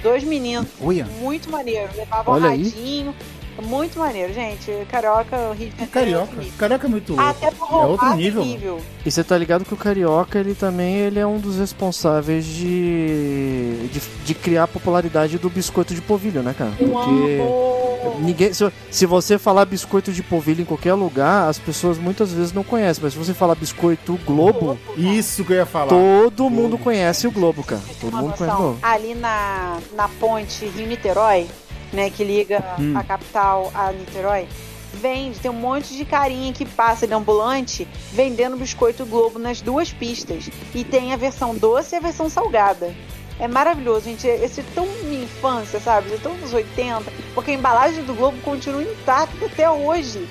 [0.03, 0.69] Dois meninos.
[0.81, 1.05] Olha.
[1.21, 1.89] Muito maneiro.
[1.97, 2.63] Levavam Olha aí.
[2.65, 3.15] radinho.
[3.63, 4.71] Muito maneiro, gente.
[4.91, 5.83] Carioca, Rio de Janeiro.
[5.83, 6.37] é Carioca.
[6.37, 6.53] nível.
[6.59, 7.31] Carioca é muito louco.
[7.31, 8.45] Até por É outro roubar nível.
[8.45, 8.81] nível.
[9.05, 13.89] E você tá ligado que o Carioca, ele também ele é um dos responsáveis de,
[13.93, 16.73] de, de criar a popularidade do biscoito de polvilho, né, cara?
[16.77, 22.33] Porque ninguém, se, se você falar biscoito de polvilho em qualquer lugar, as pessoas muitas
[22.33, 23.03] vezes não conhecem.
[23.03, 25.89] Mas se você falar biscoito Globo, Isso que eu ia falar.
[25.89, 27.83] todo mundo conhece o Globo, cara.
[28.01, 28.79] Todo mundo conhece o noção, Globo.
[28.83, 31.47] ali na, na ponte Rio-Niterói,
[31.93, 32.95] né, que liga Hum.
[32.97, 34.47] a capital a Niterói,
[34.95, 39.93] vende, tem um monte de carinha que passa de ambulante vendendo biscoito Globo nas duas
[39.93, 40.49] pistas.
[40.75, 42.95] E tem a versão doce e a versão salgada.
[43.39, 44.27] É maravilhoso, gente.
[44.27, 46.11] Esse é tão minha infância, sabe?
[46.15, 47.13] É tão dos 80.
[47.35, 50.27] Porque a embalagem do Globo continua intacta até hoje.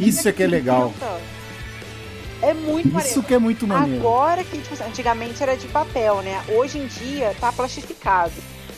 [0.00, 0.94] Isso é que é legal.
[2.40, 3.10] É muito maneiro.
[3.10, 4.00] Isso que é muito maneiro.
[4.00, 6.42] Agora que, tipo, assim, antigamente era de papel, né?
[6.48, 8.32] Hoje em dia tá plastificado.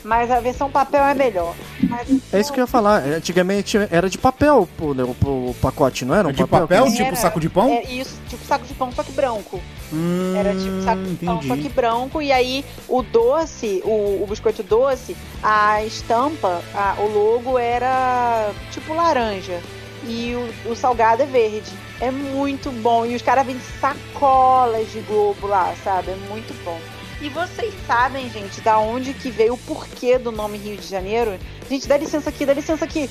[0.06, 1.54] Mas a versão papel é melhor.
[1.82, 3.02] Mas, É isso que eu ia falar.
[3.02, 5.10] Antigamente era de papel pô, né, o,
[5.50, 6.28] o pacote, não era?
[6.28, 7.68] Um É de papel, que- tipo Era- saco de pão?
[7.68, 9.60] É isso, tipo saco de pão, só que branco.
[9.92, 12.22] Hum, Era tipo saco de pão, só que branco.
[12.22, 18.94] E aí o doce, o, o biscoito doce, a estampa, a- o logo era tipo
[18.94, 19.60] laranja.
[20.08, 20.34] E
[20.66, 21.72] o, o salgado é verde.
[22.00, 23.04] É muito bom.
[23.04, 26.10] E os caras vendem sacolas de Globo lá, sabe?
[26.12, 26.78] É muito bom.
[27.20, 31.38] E vocês sabem, gente, da onde que veio o porquê do nome Rio de Janeiro?
[31.68, 33.08] Gente, dá licença aqui, dá licença aqui.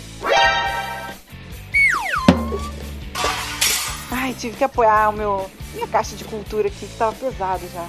[4.12, 7.86] Ai, tive que apoiar o meu minha caixa de cultura aqui que tava pesado já.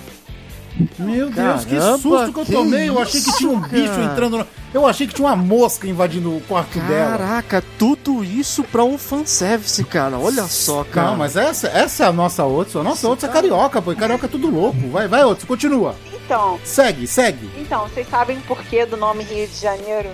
[0.99, 2.89] Meu Deus, que susto que eu que tomei.
[2.89, 4.39] Eu achei que tinha um bicho entrando.
[4.39, 7.17] no- Eu achei que tinha uma mosca invadindo o quarto dela.
[7.17, 10.19] Caraca, tudo isso pra um fanservice, cara.
[10.19, 11.09] Olha só, cara.
[11.13, 12.81] Não, mas essa, essa é a nossa outra.
[12.81, 13.95] A nossa outra é carioca, pô.
[13.97, 14.79] Carioca é tudo louco.
[14.91, 15.95] Vai, vai, outro, continua.
[16.13, 17.49] Então, Segue, segue.
[17.57, 20.11] então, vocês sabem o porquê do nome Rio de Janeiro?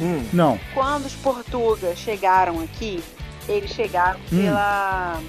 [0.00, 0.58] Hum, Não.
[0.74, 3.02] Quando os portugueses chegaram aqui,
[3.48, 4.42] eles chegaram Hum.
[4.42, 5.20] pela,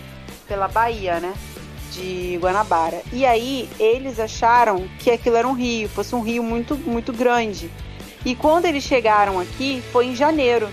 [0.48, 1.34] pela Bahia, né?
[1.94, 3.02] De Guanabara.
[3.12, 7.70] E aí eles acharam que aquilo era um rio, fosse um rio muito, muito grande.
[8.26, 10.70] E quando eles chegaram aqui, foi em janeiro.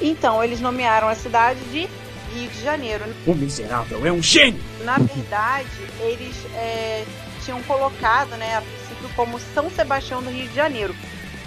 [0.00, 1.88] Então eles nomearam a cidade de
[2.32, 3.04] Rio de Janeiro.
[3.26, 4.62] O miserável é um gênio!
[4.84, 5.68] Na verdade,
[6.00, 7.04] eles é,
[7.44, 10.94] tinham colocado, né, a princípio, como São Sebastião do Rio de Janeiro,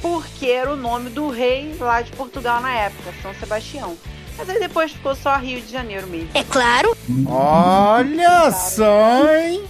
[0.01, 3.97] porque era o nome do rei lá de Portugal na época, São Sebastião.
[4.37, 6.29] Mas aí depois ficou só Rio de Janeiro mesmo.
[6.33, 6.95] É claro.
[7.27, 9.63] Olha só, hein?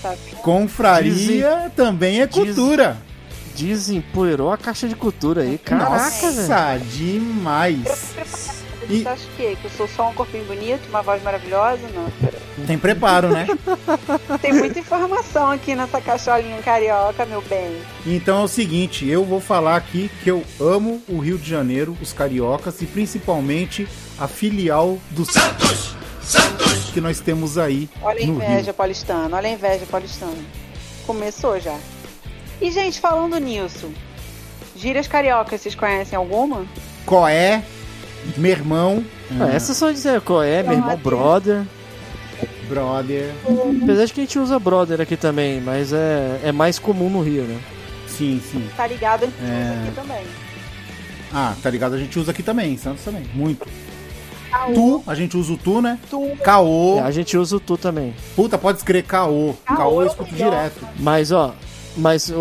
[0.00, 0.18] Sabe?
[0.42, 2.96] Confraria também é cultura.
[3.54, 5.58] desempoeirou a caixa de cultura aí.
[5.58, 6.36] Caraca, velho.
[6.36, 6.78] Nossa,
[8.88, 11.82] E- Você acha que, que eu sou só um corpinho bonito, uma voz maravilhosa?
[11.94, 12.66] Não.
[12.66, 13.46] Tem preparo, né?
[14.40, 17.76] Tem muita informação aqui nessa caixolinha carioca, meu bem.
[18.06, 21.96] Então é o seguinte, eu vou falar aqui que eu amo o Rio de Janeiro,
[22.00, 23.86] os cariocas e principalmente
[24.18, 28.74] a filial do Santos, Santos que nós temos aí Olha a inveja Rio.
[28.74, 30.36] paulistana, olha a inveja paulistana.
[31.06, 31.76] Começou já.
[32.60, 33.90] E, gente, falando nisso,
[34.76, 36.64] gírias cariocas, vocês conhecem alguma?
[37.04, 37.62] Qual é?
[38.36, 39.04] Meu irmão.
[39.40, 41.62] Ah, essas só dizer qual é, meu irmão, brother.
[42.68, 43.30] Brother.
[43.82, 47.20] Apesar de que a gente usa brother aqui também, mas é, é mais comum no
[47.22, 47.58] Rio, né?
[48.06, 48.66] Sim, sim.
[48.76, 49.24] Tá ligado?
[49.24, 49.82] A gente usa É.
[49.86, 50.24] aqui também.
[51.34, 51.94] Ah, tá ligado?
[51.94, 53.24] A gente usa aqui também, em Santos também.
[53.34, 53.66] Muito.
[54.74, 55.98] Tu, a gente usa o tu, né?
[56.44, 56.98] Caô.
[56.98, 58.14] É, a gente usa o tu também.
[58.36, 59.54] Puta, pode escrever caô.
[59.64, 60.86] Caô eu escuto direto.
[60.98, 61.54] Mas, ó,
[61.96, 62.32] mas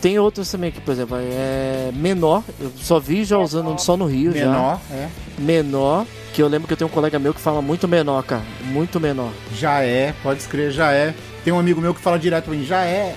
[0.00, 4.06] tem outros também aqui, por exemplo, é menor, eu só vi já usando só no
[4.06, 4.94] Rio Menor, já.
[4.96, 5.08] é.
[5.38, 8.42] Menor, que eu lembro que eu tenho um colega meu que fala muito menor, cara.
[8.64, 9.30] Muito menor.
[9.56, 11.14] Já é, pode escrever, já é.
[11.44, 13.14] Tem um amigo meu que fala direto pra mim, já é.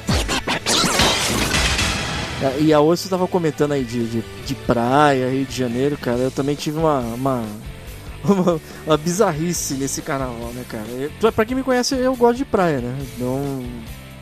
[2.42, 5.98] É, E a hoje você tava comentando aí de, de, de praia, Rio de Janeiro,
[5.98, 6.20] cara.
[6.20, 7.44] Eu também tive uma, uma,
[8.24, 10.86] uma, uma bizarrice nesse carnaval, né, cara?
[11.22, 12.96] Eu, pra- quem me conhece, eu gosto de praia, né?
[13.18, 13.64] Não,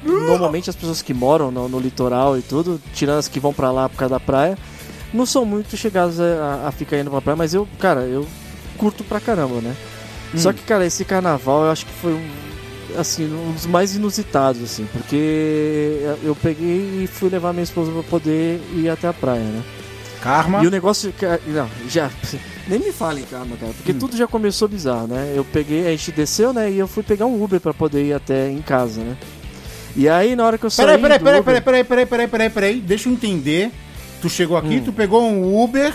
[0.05, 3.71] normalmente as pessoas que moram no, no litoral e tudo, tirando as que vão pra
[3.71, 4.57] lá por causa da praia,
[5.13, 8.25] não são muito chegadas a, a ficar indo pra praia, mas eu, cara, eu
[8.77, 9.75] curto pra caramba, né?
[10.35, 14.61] Só que, cara, esse carnaval eu acho que foi um, assim, um dos mais inusitados,
[14.61, 19.43] assim, porque eu peguei e fui levar minha esposa pra poder ir até a praia,
[19.43, 19.63] né?
[20.21, 20.63] Karma.
[20.63, 21.13] E o negócio.
[21.13, 22.09] ca- Não, já.
[22.67, 25.33] Nem me fale, calma, cara, porque tudo já começou bizarro, né?
[25.35, 26.71] Eu peguei, a gente desceu, né?
[26.71, 29.15] E eu fui pegar um Uber pra poder ir até em casa, né?
[29.95, 30.86] E aí, na hora que eu saí.
[30.86, 32.79] Peraí, peraí, peraí, Uber- peraí, peraí, peraí, peraí, peraí, peraí.
[32.81, 33.71] Deixa eu entender.
[34.21, 34.81] Tu chegou aqui, Hum.
[34.84, 35.93] tu pegou um Uber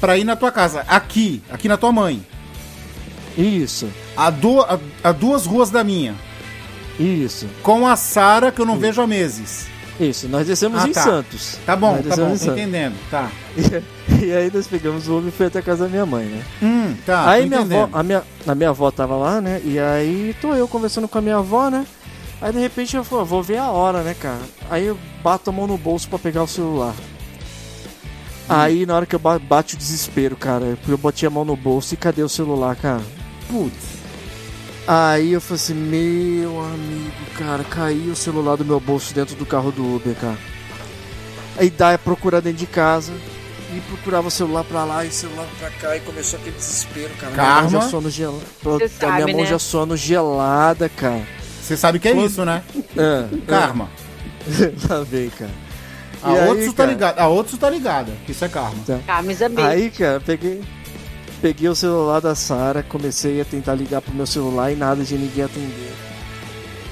[0.00, 0.84] pra ir na tua casa.
[0.88, 2.24] Aqui, aqui na tua mãe.
[3.36, 3.88] Isso.
[4.16, 6.14] A, du a, a duas ruas da minha.
[6.98, 7.46] Isso.
[7.62, 9.66] Com a Sara, que eu não vejo há meses.
[9.98, 11.02] Isso, nós descemos Ah, em tá.
[11.02, 11.58] Santos.
[11.66, 12.94] Tá bom, tá bom, entendendo.
[13.10, 13.30] Tá.
[14.22, 16.42] E aí nós pegamos o Uber e foi até a casa da minha mãe, né?
[16.62, 17.30] Hum, tá.
[17.30, 19.62] aí minha avó, a minha, a minha avó tava lá, né?
[19.64, 21.86] E aí tô eu conversando com a minha avó, né?
[22.40, 24.40] Aí de repente eu falo, vou ver a hora, né, cara?
[24.70, 26.94] Aí eu bato a mão no bolso pra pegar o celular.
[28.48, 31.44] Aí na hora que eu ba- bate o desespero, cara, porque eu botei a mão
[31.44, 33.02] no bolso e cadê o celular, cara?
[33.48, 34.00] Putz.
[34.88, 39.46] Aí eu falei assim, meu amigo, cara, caiu o celular do meu bolso dentro do
[39.46, 40.38] carro do Uber, cara.
[41.58, 43.12] Aí dá é procurar dentro de casa
[43.72, 47.10] e procurava o celular pra lá e o celular pra cá e começou aquele desespero,
[47.20, 47.32] cara.
[47.32, 47.70] Minha mão Karma.
[47.70, 48.44] já sono gelada.
[48.64, 49.46] Minha mão né?
[49.46, 51.39] já sono gelada, cara.
[51.60, 52.62] Você sabe que é Quando- isso, né?
[52.98, 53.88] Ah, Karma.
[53.90, 54.94] ah.
[54.94, 55.50] Lá vem, cara.
[56.22, 57.18] A E aí, outros tá ligado.
[57.18, 58.12] A outros tá ligada.
[58.26, 58.82] que Isso é karma.
[59.06, 59.62] Camisa B.
[59.62, 60.60] Aí, cara, peguei,
[61.40, 65.14] peguei o celular da Sara, comecei a tentar ligar pro meu celular e nada de
[65.16, 65.92] ninguém atender.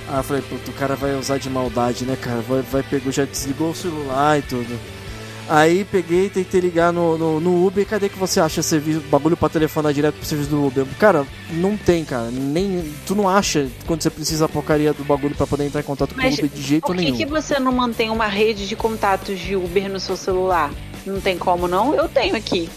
[0.09, 2.41] Aí eu falei, puto, o cara vai usar de maldade, né, cara?
[2.41, 4.79] Vai, vai pegou, já desligou o celular e tudo.
[5.49, 9.49] Aí peguei, tentei ligar no, no, no Uber, cadê que você acha serviço, bagulho pra
[9.49, 10.85] telefonar direto pro serviço do Uber?
[10.99, 12.31] Cara, não tem, cara.
[12.31, 15.85] Nem, tu não acha quando você precisa a porcaria do bagulho pra poder entrar em
[15.85, 17.17] contato com o Mas Uber de jeito por que, nenhum.
[17.17, 20.71] que você não mantém uma rede de contatos de Uber no seu celular?
[21.07, 21.95] Não tem como, não?
[21.95, 22.69] Eu tenho aqui.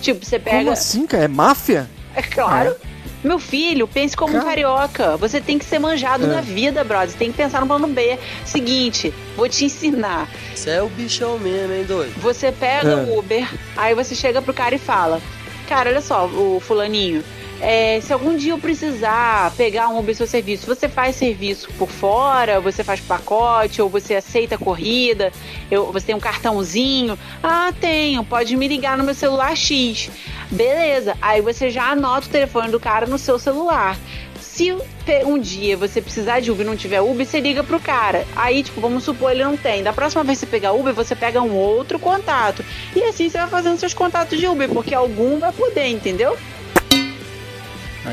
[0.00, 0.58] Tipo, você pega.
[0.58, 1.24] Como assim, cara?
[1.24, 1.88] É máfia?
[2.16, 2.74] É claro.
[3.22, 5.16] Meu filho, pense como um carioca.
[5.16, 6.26] Você tem que ser manjado É.
[6.26, 7.10] na vida, brother.
[7.10, 8.18] Você tem que pensar no plano B.
[8.44, 10.28] Seguinte, vou te ensinar.
[10.54, 12.12] Você é o bichão mesmo, hein, doido?
[12.20, 12.94] Você pega É.
[12.96, 15.20] o Uber, aí você chega pro cara e fala:
[15.68, 17.22] Cara, olha só, o fulaninho.
[17.62, 21.88] É, se algum dia eu precisar pegar um Uber seu serviço, você faz serviço por
[21.88, 25.32] fora, você faz pacote, ou você aceita corrida,
[25.70, 27.16] eu, você tem um cartãozinho?
[27.40, 30.10] Ah, tenho, pode me ligar no meu celular X.
[30.50, 33.96] Beleza, aí você já anota o telefone do cara no seu celular.
[34.40, 34.76] Se
[35.24, 38.26] um dia você precisar de Uber e não tiver Uber, você liga pro cara.
[38.34, 39.84] Aí, tipo, vamos supor, ele não tem.
[39.84, 42.64] Da próxima vez que você pegar Uber, você pega um outro contato.
[42.94, 46.36] E assim você vai fazendo seus contatos de Uber, porque algum vai poder, entendeu?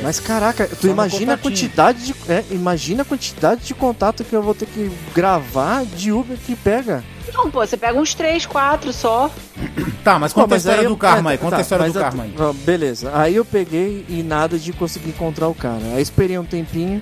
[0.03, 2.15] Mas caraca, tu Só imagina a quantidade de.
[2.27, 6.55] É, imagina a quantidade de contato que eu vou ter que gravar de Uber que
[6.55, 7.03] pega.
[7.33, 9.31] Não, pô, você pega uns três, quatro só.
[10.03, 11.37] Tá, mas Pô, conta a mas história aí do eu- karma é, aí.
[11.37, 12.33] Conta tá, a história do a- karma aí.
[12.63, 15.81] Beleza, aí eu peguei e nada de conseguir encontrar o cara.
[15.95, 17.01] Aí esperei um tempinho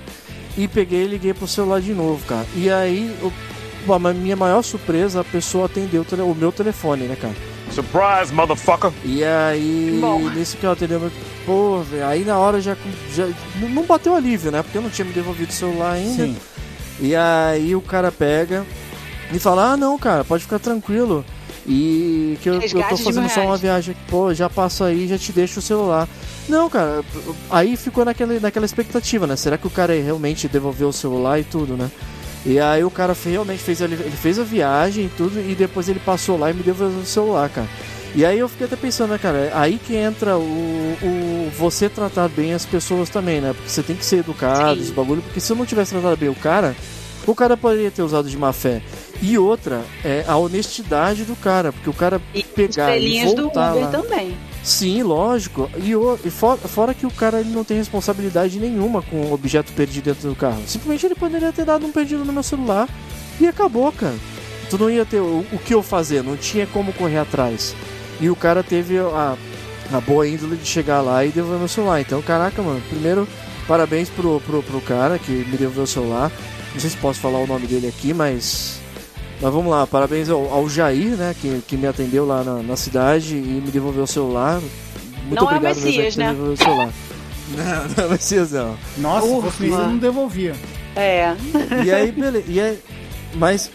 [0.58, 2.46] e peguei e liguei pro celular de novo, cara.
[2.56, 3.32] E aí, o-
[3.86, 7.36] pô, a minha maior surpresa, a pessoa atendeu o tele- o meu telefone, né, cara?
[7.72, 8.92] Surprise, motherfucker!
[9.06, 10.00] E aí,
[10.36, 11.12] nisso que eu atendeu, meu-
[11.46, 12.76] pô, velho, aí na hora já,
[13.14, 13.28] já
[13.70, 14.64] não- bateu alívio, né?
[14.64, 16.26] Porque eu não tinha me devolvido o celular ainda.
[16.26, 16.36] Sim.
[17.00, 18.66] E aí o cara pega
[19.32, 21.24] e fala: Ah, não, cara, pode ficar tranquilo.
[21.70, 22.60] E que eu, eu
[22.90, 26.08] tô fazendo só uma viagem aqui, pô, já passo aí, já te deixo o celular.
[26.48, 27.04] Não, cara,
[27.50, 29.36] aí ficou naquela, naquela expectativa, né?
[29.36, 31.92] Será que o cara realmente devolveu o celular e tudo, né?
[32.48, 35.90] E aí o cara realmente fez, a- ele fez a viagem e tudo, e depois
[35.90, 37.68] ele passou lá e me devolveu o celular, cara.
[38.16, 40.42] E aí eu fiquei até pensando, né, cara, aí que entra o,
[41.04, 43.54] o você tratar bem as pessoas também, né?
[43.54, 44.84] Porque você tem que ser educado, Sim.
[44.84, 46.74] esse bagulho, porque se eu não tivesse tratado bem o cara,
[47.28, 48.82] O cara poderia ter usado de má fé.
[49.22, 52.22] E outra é a honestidade do cara, porque o cara
[52.56, 53.92] pegar e Estrelinhas do voltar Uber lá.
[53.92, 54.38] também.
[54.64, 55.70] Sim, lógico.
[55.84, 59.34] E, o, e fora, fora que o cara ele não tem responsabilidade nenhuma com o
[59.34, 60.62] objeto perdido dentro do carro.
[60.66, 62.88] Simplesmente ele poderia ter dado um perdido no meu celular
[63.40, 64.16] e acabou, cara.
[64.70, 67.76] Tu não ia ter o, o que eu fazer, não tinha como correr atrás.
[68.20, 69.38] E o cara teve a,
[69.92, 72.02] a boa índole de chegar lá e devolver meu celular.
[72.02, 73.28] Então, caraca, mano, primeiro,
[73.68, 76.32] parabéns pro, pro, pro cara que me devolveu o celular.
[76.78, 78.80] Não sei se posso falar o nome dele aqui, mas.
[79.42, 82.76] Mas vamos lá, parabéns ao, ao Jair, né, que, que me atendeu lá na, na
[82.76, 84.62] cidade e me devolveu o celular.
[85.24, 86.30] Muito Não é o obrigado mesmo Messias, me né?
[86.30, 86.90] devolveu o celular.
[87.58, 88.78] Não, não é o Messias não.
[88.98, 89.52] Nossa, se Ufa.
[89.52, 90.54] fosse isso, eu não devolvia.
[90.98, 91.34] É.
[91.84, 92.46] E aí, beleza.
[92.46, 92.80] E aí,
[93.36, 93.72] mas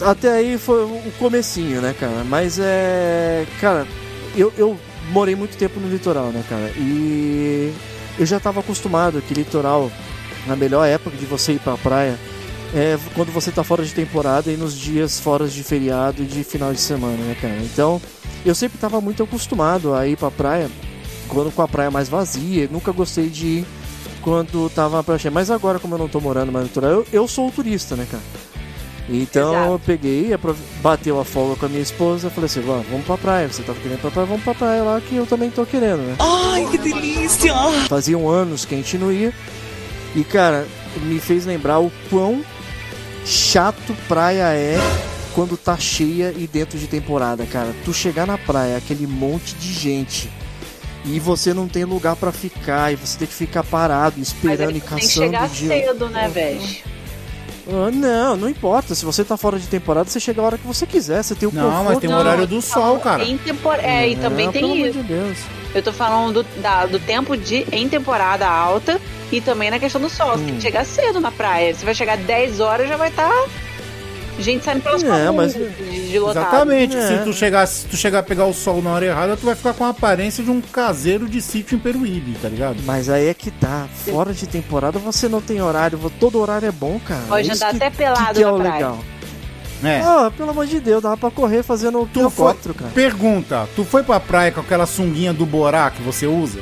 [0.00, 2.24] até aí foi o comecinho, né, cara?
[2.24, 3.44] Mas é.
[3.60, 3.86] Cara,
[4.34, 4.76] eu, eu
[5.10, 6.72] morei muito tempo no litoral, né, cara?
[6.76, 7.72] E
[8.18, 9.92] eu já tava acostumado que litoral,
[10.46, 12.18] na melhor época de você ir pra praia,
[12.74, 16.42] é quando você tá fora de temporada e nos dias fora de feriado e de
[16.44, 17.56] final de semana, né, cara?
[17.62, 18.00] Então,
[18.44, 20.70] eu sempre tava muito acostumado a ir pra praia
[21.28, 22.68] quando com a praia mais vazia.
[22.70, 23.66] Nunca gostei de ir
[24.22, 25.32] quando tava na praia cheia.
[25.32, 27.94] Mas agora, como eu não tô morando mais no litoral, eu, eu sou o turista,
[27.96, 28.22] né, cara?
[29.08, 29.72] Então Exato.
[29.72, 30.30] eu peguei,
[30.80, 33.78] bateu a folga com a minha esposa, falei assim, "Vó, vamos pra praia, você tava
[33.80, 36.14] querendo ir pra praia, vamos pra praia lá que eu também tô querendo, né?
[36.20, 37.52] Ai, que delícia!
[37.88, 39.34] Faziam anos que a gente não ia.
[40.14, 40.66] E cara,
[41.02, 42.42] me fez lembrar o quão
[43.24, 44.76] chato praia é
[45.34, 47.74] quando tá cheia e dentro de temporada, cara.
[47.84, 50.30] Tu chegar na praia, aquele monte de gente.
[51.04, 54.76] E você não tem lugar pra ficar, e você tem que ficar parado, Mas esperando
[54.76, 56.60] e tu tem que caçando chegar de- cedo, né, velho?
[57.68, 58.94] Ah, não, não importa.
[58.94, 61.22] Se você tá fora de temporada, você chega a hora que você quiser.
[61.22, 62.00] Você tem o Não, mas conforto.
[62.00, 63.24] tem o Não, horário do tô sol, cara.
[63.24, 63.74] Em tempor...
[63.80, 64.98] É, e também Ah, tem pelo amor isso.
[64.98, 65.38] de Deus.
[65.74, 69.00] Eu tô falando do, da- do tempo de em temporada alta
[69.30, 70.32] e também na questão do sol.
[70.32, 70.56] Você tem Hum.
[70.56, 71.74] que chegar cedo na praia.
[71.74, 73.30] Você vai chegar 10 horas já vai estar
[74.38, 76.42] gente saindo pelas É, mas- de, de lotado.
[76.46, 76.96] Exatamente.
[76.96, 77.06] É.
[77.18, 79.54] Se tu chegar, se tu chegar a pegar o sol na hora errada, tu vai
[79.54, 82.76] ficar com a aparência de um caseiro de sítio em Peruíbe, tá ligado?
[82.84, 83.86] Mas aí é que tá.
[84.10, 85.98] Fora de temporada você não tem horário.
[86.18, 87.22] Todo horário é bom, cara.
[87.28, 88.72] Pode É andar que- até pelado que, que é na o praia.
[88.74, 88.98] legal.
[89.82, 90.00] É.
[90.00, 92.90] Ah, pelo amor de Deus, dava pra correr fazendo Tu foi, helicóptero, cara.
[92.92, 96.60] pergunta, tu foi pra praia com aquela sunguinha do Borá que você usa?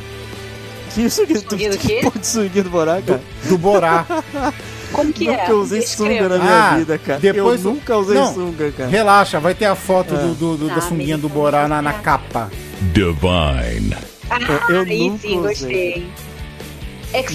[0.95, 2.01] Que que Sunguinha do quê?
[2.13, 3.21] pode sunguinha do Borá, cara?
[3.49, 4.05] Do Borá.
[4.93, 5.53] Como que nunca é?
[5.53, 6.25] usei Descreva.
[6.25, 7.21] sunga na minha Ah, vida, cara.
[7.21, 8.89] depois- Eu nunca usei Não, sunga, cara.
[8.91, 10.19] Relaxa, vai ter a foto É.
[10.19, 11.29] do, do- do- da Tá, sunguinha do.
[11.29, 12.51] Borá na, na capa.
[12.81, 13.95] Divine.
[14.29, 15.49] Ah, Eu aí nunca sim, usei.
[15.49, 16.11] gostei.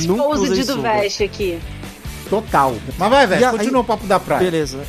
[0.07, 1.59] Nunca usei Exposed do veste aqui.
[2.29, 2.75] Total.
[2.97, 4.41] Mas vai, velho, aí- continua o papo da praia.
[4.43, 4.79] Beleza.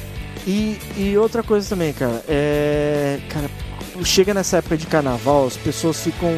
[0.47, 3.19] E, e outra coisa também, cara, é.
[3.29, 3.51] Cara,
[4.05, 6.37] chega nessa época de carnaval, as pessoas ficam.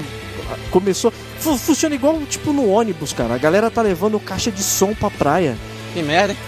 [0.71, 1.13] Começou.
[1.39, 3.35] fu- Funciona igual tipo no ônibus, cara.
[3.35, 5.57] A galera tá levando caixa de som pra praia.
[5.93, 6.39] Que merda, hein?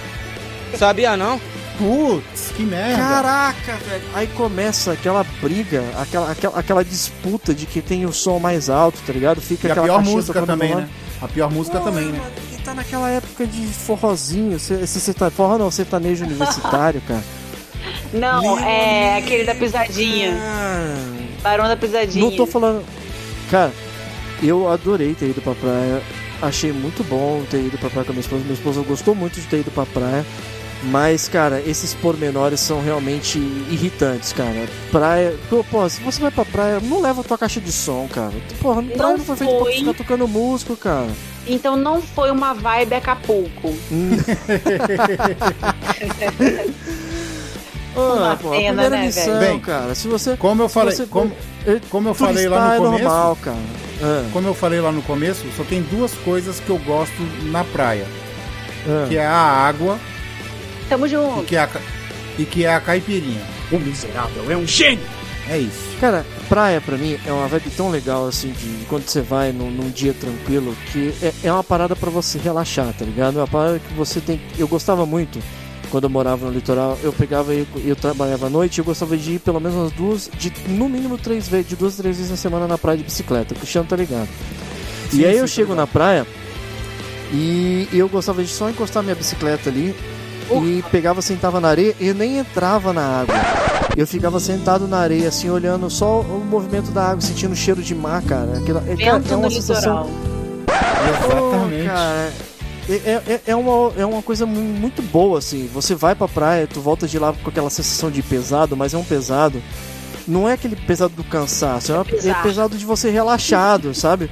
[0.79, 1.39] Sabia não?
[1.77, 2.97] Putz, que merda.
[2.97, 4.03] Caraca, velho.
[4.15, 8.99] Aí começa aquela briga, aquela, aquela, aquela disputa de quem tem o som mais alto,
[9.07, 9.41] tá ligado?
[9.41, 10.89] Fica e a aquela pior caixinha música também, né?
[11.21, 12.21] A pior música Pô, também, né?
[12.59, 17.23] E tá naquela época de forrozinho, se, se, se tá, forró não, sertanejo universitário, cara.
[18.13, 20.35] Não, é aquele da pisadinha.
[20.37, 20.97] Ah,
[21.43, 22.25] Barão da pisadinha.
[22.25, 22.85] Não tô falando.
[23.51, 23.73] Cara,
[24.43, 26.03] eu adorei ter ido pra praia.
[26.43, 28.43] Achei muito bom ter ido pra praia com a minha esposa.
[28.43, 30.25] Minha esposa gostou muito de ter ido pra praia.
[30.83, 34.67] Mas, cara, esses pormenores são realmente irritantes, cara.
[34.91, 35.37] Praia.
[35.51, 38.33] Pô, pô, se você vai pra praia, não leva tua caixa de som, cara.
[38.61, 41.11] Porra, praia não, Não foi feito pra ficar tocando músico, cara.
[41.47, 43.75] Então não foi uma vibe Acapulco.
[47.97, 49.39] Ah, pô, a pena, primeira né, velho?
[49.41, 49.95] Bem, cara.
[49.95, 50.37] Se você.
[50.37, 51.33] Como eu falei, você- como,
[51.91, 53.57] como eu falei lá no é começo, normal, cara.
[54.03, 57.21] Ah, como eu falei lá no começo, só tem duas coisas que eu gosto
[57.51, 58.07] na praia,
[58.89, 59.07] ah.
[59.09, 59.99] que é a água
[60.89, 61.45] Tamo e junto.
[61.45, 61.69] que é a,
[62.39, 63.43] e que é a caipirinha.
[63.71, 65.05] O miserável é um gênio!
[65.49, 65.97] É isso.
[66.01, 69.69] Cara, praia pra mim é uma vibe tão legal assim de quando você vai num,
[69.71, 73.37] num dia tranquilo que é, é uma parada pra você relaxar, tá ligado?
[73.39, 74.41] É uma parada que você tem.
[74.57, 75.41] Eu gostava muito
[75.91, 79.33] quando eu morava no litoral, eu pegava e eu trabalhava à noite, eu gostava de
[79.33, 82.37] ir pelo menos umas duas, de no mínimo três vezes, de duas, três vezes na
[82.37, 83.55] semana na praia de bicicleta.
[83.55, 84.29] O Cristiano tá ligado.
[85.11, 85.77] Sim, e aí sim, eu tá chego ligado.
[85.79, 86.27] na praia
[87.33, 89.95] e eu gostava de só encostar minha bicicleta ali
[90.51, 93.35] e pegava, sentava na areia e nem entrava na água.
[93.97, 97.83] Eu ficava sentado na areia, assim, olhando só o movimento da água, sentindo o cheiro
[97.83, 98.59] de mar, cara.
[98.59, 100.07] Aquela, é, cara, Vento é uma no sensação.
[100.07, 100.31] litoral.
[101.09, 101.83] Exatamente.
[101.83, 102.33] Pô, cara,
[102.89, 105.69] é, é, é, uma, é uma coisa mu- muito boa, assim.
[105.73, 108.99] Você vai pra praia, tu volta de lá com aquela sensação de pesado, mas é
[108.99, 109.63] um pesado.
[110.27, 112.77] Não é aquele pesado do cansaço, é, uma- é pesado.
[112.77, 114.31] de você relaxado, sabe?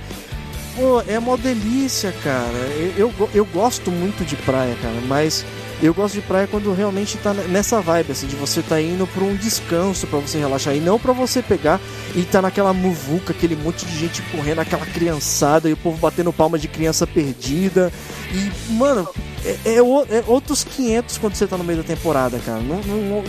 [0.76, 2.52] Pô, é uma delícia, cara.
[2.96, 5.44] Eu, eu, eu gosto muito de praia, cara, mas
[5.82, 9.22] eu gosto de praia quando realmente tá nessa vibe, assim, de você tá indo pra
[9.22, 11.80] um descanso, pra você relaxar, e não pra você pegar
[12.16, 16.32] e tá naquela muvuca, aquele monte de gente correndo, aquela criançada, e o povo batendo
[16.32, 17.92] palma de criança perdida.
[18.32, 19.08] E, mano,
[19.44, 22.60] é, é é outros 500 quando você tá no meio da temporada, cara.
[22.60, 23.24] Não, não, não,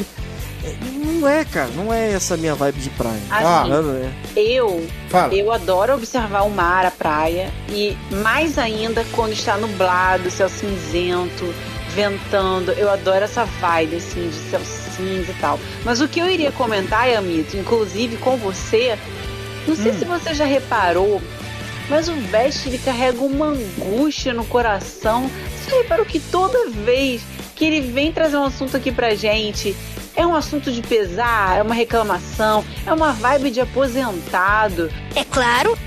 [0.64, 0.76] é,
[1.06, 3.20] não é, cara, não é essa minha vibe de praia.
[3.30, 3.72] Assim,
[4.36, 4.40] é.
[4.40, 5.34] Eu, Fala.
[5.34, 11.54] eu adoro observar o mar, a praia, e mais ainda quando está nublado, céu cinzento,
[11.96, 12.72] ventando.
[12.72, 15.60] Eu adoro essa vibe assim de céu cinza e tal.
[15.84, 18.98] Mas o que eu iria comentar, Yamito, inclusive com você,
[19.68, 21.22] não sei se você já reparou,
[21.90, 25.30] mas o Veste ele carrega uma angústia no coração.
[25.56, 27.22] Você reparou que toda vez
[27.56, 29.76] que ele vem trazer um assunto aqui pra gente,
[30.16, 34.92] é um assunto de pesar, é uma reclamação, é uma vibe de aposentado.
[35.16, 35.78] É claro.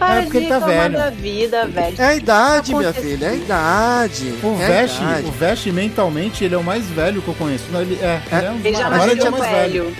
[0.00, 0.94] Para É porque de ele tá velho.
[0.98, 1.94] da vida, velho.
[1.98, 4.34] É a idade, minha filha, é a idade.
[4.42, 5.26] O é idade.
[5.26, 7.64] o Veste mentalmente, ele é o mais velho que eu conheço.
[7.70, 9.96] Não, Ele é, ele é um- Ele já agora nasceu ele é mais velho.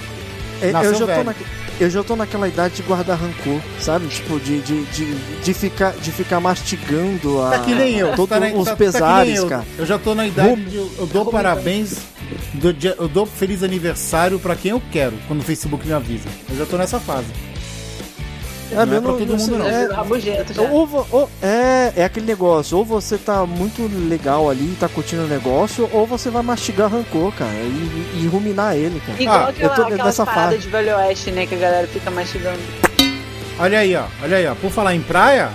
[0.63, 1.25] É, eu, Nasceu já tô velho.
[1.25, 1.35] na,
[1.79, 4.07] eu já tô naquela idade de guardar rancor, sabe?
[4.09, 8.15] Tipo, de, de, de, de, ficar, de ficar mastigando a, Tá que nem eu.
[8.17, 9.47] todos tá, os tá- tá pesares, nem eu.
[9.49, 9.65] cara.
[9.79, 11.97] Eu já tô na idade de eu, eu dou parabéns,
[12.55, 16.29] do dia- eu dou feliz aniversário pra quem eu quero, quando o Facebook me avisa.
[16.51, 17.27] Eu já tô nessa fase.
[18.73, 19.97] É, não é meu, pra todo mundo, não.
[19.97, 20.62] Rabugento já.
[20.62, 25.27] Ou, ou- é, é aquele negócio, ou você tá muito legal ali, tá curtindo o
[25.27, 29.21] negócio, ou você vai mastigar rancor, cara, e, e ruminar ele, cara.
[29.23, 30.66] Igual Ah, aquela, eu tô aquelas nessa paradas fase.
[30.66, 31.47] de Velho Oeste, né?
[31.47, 32.59] Que a galera fica mastigando.
[33.59, 34.05] Olha aí, ó.
[34.23, 34.55] Olha aí, ó.
[34.55, 35.51] Por falar em praia,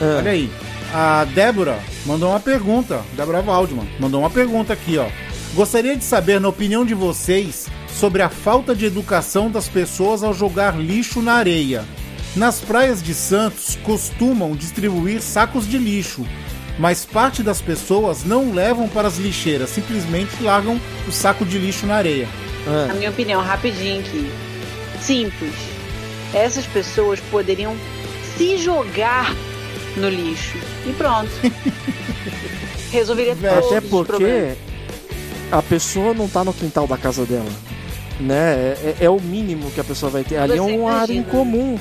[0.00, 0.04] É.
[0.18, 0.50] olha aí.
[0.94, 3.00] A Débora mandou uma pergunta.
[3.14, 5.06] Débora Waldman mandou uma pergunta aqui, ó.
[5.54, 10.32] Gostaria de saber, na opinião de vocês, sobre a falta de educação das pessoas ao
[10.32, 11.84] jogar lixo na areia.
[12.36, 16.26] Nas praias de Santos costumam distribuir sacos de lixo,
[16.78, 20.78] mas parte das pessoas não levam para as lixeiras, simplesmente largam
[21.08, 22.28] o saco de lixo na areia.
[22.66, 22.86] É.
[22.88, 24.30] Na minha opinião, rapidinho aqui.
[25.00, 25.54] Simples.
[26.34, 27.74] Essas pessoas poderiam
[28.36, 29.32] se jogar
[29.96, 30.58] no lixo.
[30.86, 31.30] E pronto.
[32.92, 34.06] Resolveria todos Até os problemas.
[34.06, 34.56] porque
[35.50, 37.50] a pessoa não tá no quintal da casa dela.
[38.20, 38.34] Né?
[38.34, 40.36] É, é- é o mínimo que a pessoa vai ter.
[40.38, 41.20] Ali é Você uma área imagina.
[41.20, 41.78] incomum.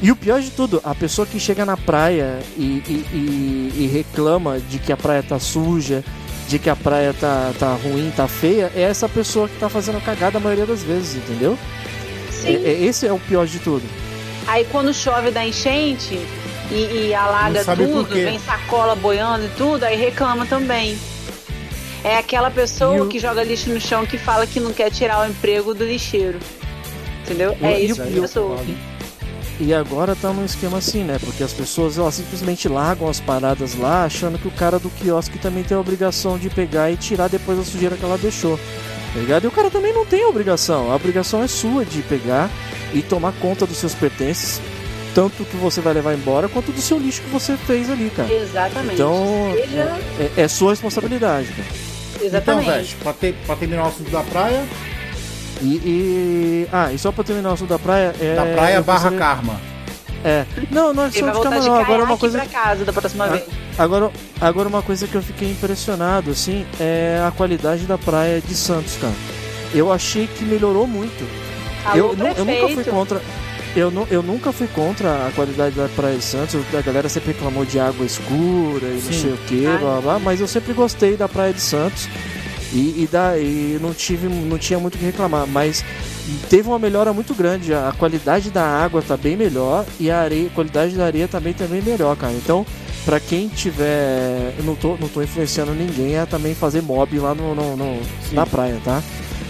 [0.00, 3.86] E o pior de tudo, a pessoa que chega na praia e, e- e- e
[3.92, 6.04] reclama de que a praia tá suja,
[6.48, 10.00] de que a praia tá, tá ruim, tá feia, é essa pessoa que tá fazendo
[10.04, 11.58] cagada a maioria das vezes, entendeu?
[12.30, 12.48] Sim.
[12.48, 13.82] É- é- esse é o pior de tudo.
[14.46, 16.18] Aí quando chove da enchente
[16.70, 20.96] e, e alaga tudo, vem sacola boiando e tudo, aí reclama também.
[22.04, 25.26] É aquela pessoa o- que joga lixo no chão que fala que não quer tirar
[25.26, 26.38] o emprego do lixeiro.
[27.24, 27.56] Entendeu?
[27.60, 28.58] É isso que o- pessoa.
[29.60, 31.18] E agora tá num esquema assim, né?
[31.18, 35.36] Porque as pessoas elas simplesmente largam as paradas lá, achando que o cara do quiosque
[35.38, 38.56] também tem a obrigação de pegar e tirar depois a sujeira que ela deixou.
[39.12, 39.44] Tá ligado?
[39.44, 40.92] E o cara também não tem a obrigação.
[40.92, 42.48] A obrigação é sua de pegar
[42.94, 44.60] e tomar conta dos seus pertences,
[45.12, 48.32] tanto que você vai levar embora, quanto do seu lixo que você fez ali, cara.
[48.32, 48.94] Exatamente.
[48.94, 49.98] Então, Seja-
[50.36, 51.68] é, é sua responsabilidade, cara.
[52.24, 52.62] Exatamente.
[52.68, 54.62] Então, Veste, pra, ter- pra terminar o assunto da praia,
[55.60, 58.14] E, e- Ah, e só pra terminar o assunto da praia.
[58.20, 58.34] É...
[58.34, 59.60] da praia barra gostaria- karma.
[60.24, 60.44] É.
[60.70, 61.74] Não, não é só vai de de não.
[61.76, 62.38] Agora caiaque uma coisa.
[62.38, 63.44] pra casa da próxima Ah, vez.
[63.78, 68.54] Agora, agora uma coisa que eu fiquei impressionado, assim, é a qualidade da praia de
[68.54, 69.12] Santos, cara.
[69.72, 71.24] Eu achei que melhorou muito.
[71.84, 73.22] Alô, eu, eu nunca fui contra.
[73.76, 76.58] Eu, nu- eu nunca fui contra a qualidade da Praia de Santos.
[76.76, 79.20] A galera sempre reclamou de água escura e não Sim.
[79.20, 82.08] sei o que, blá, blá, mas eu sempre gostei da Praia de Santos.
[82.72, 85.46] E, e, da, e não, tive, não tinha muito o que reclamar.
[85.46, 85.84] Mas
[86.50, 87.72] teve uma melhora muito grande.
[87.72, 91.52] A qualidade da água tá bem melhor e a, areia, a qualidade da areia também
[91.54, 92.32] tá bem melhor, cara.
[92.34, 92.66] Então,
[93.04, 94.54] pra quem tiver.
[94.58, 98.00] Eu não tô, não tô influenciando ninguém a também fazer mob lá no, no- no-
[98.32, 99.02] na praia, tá?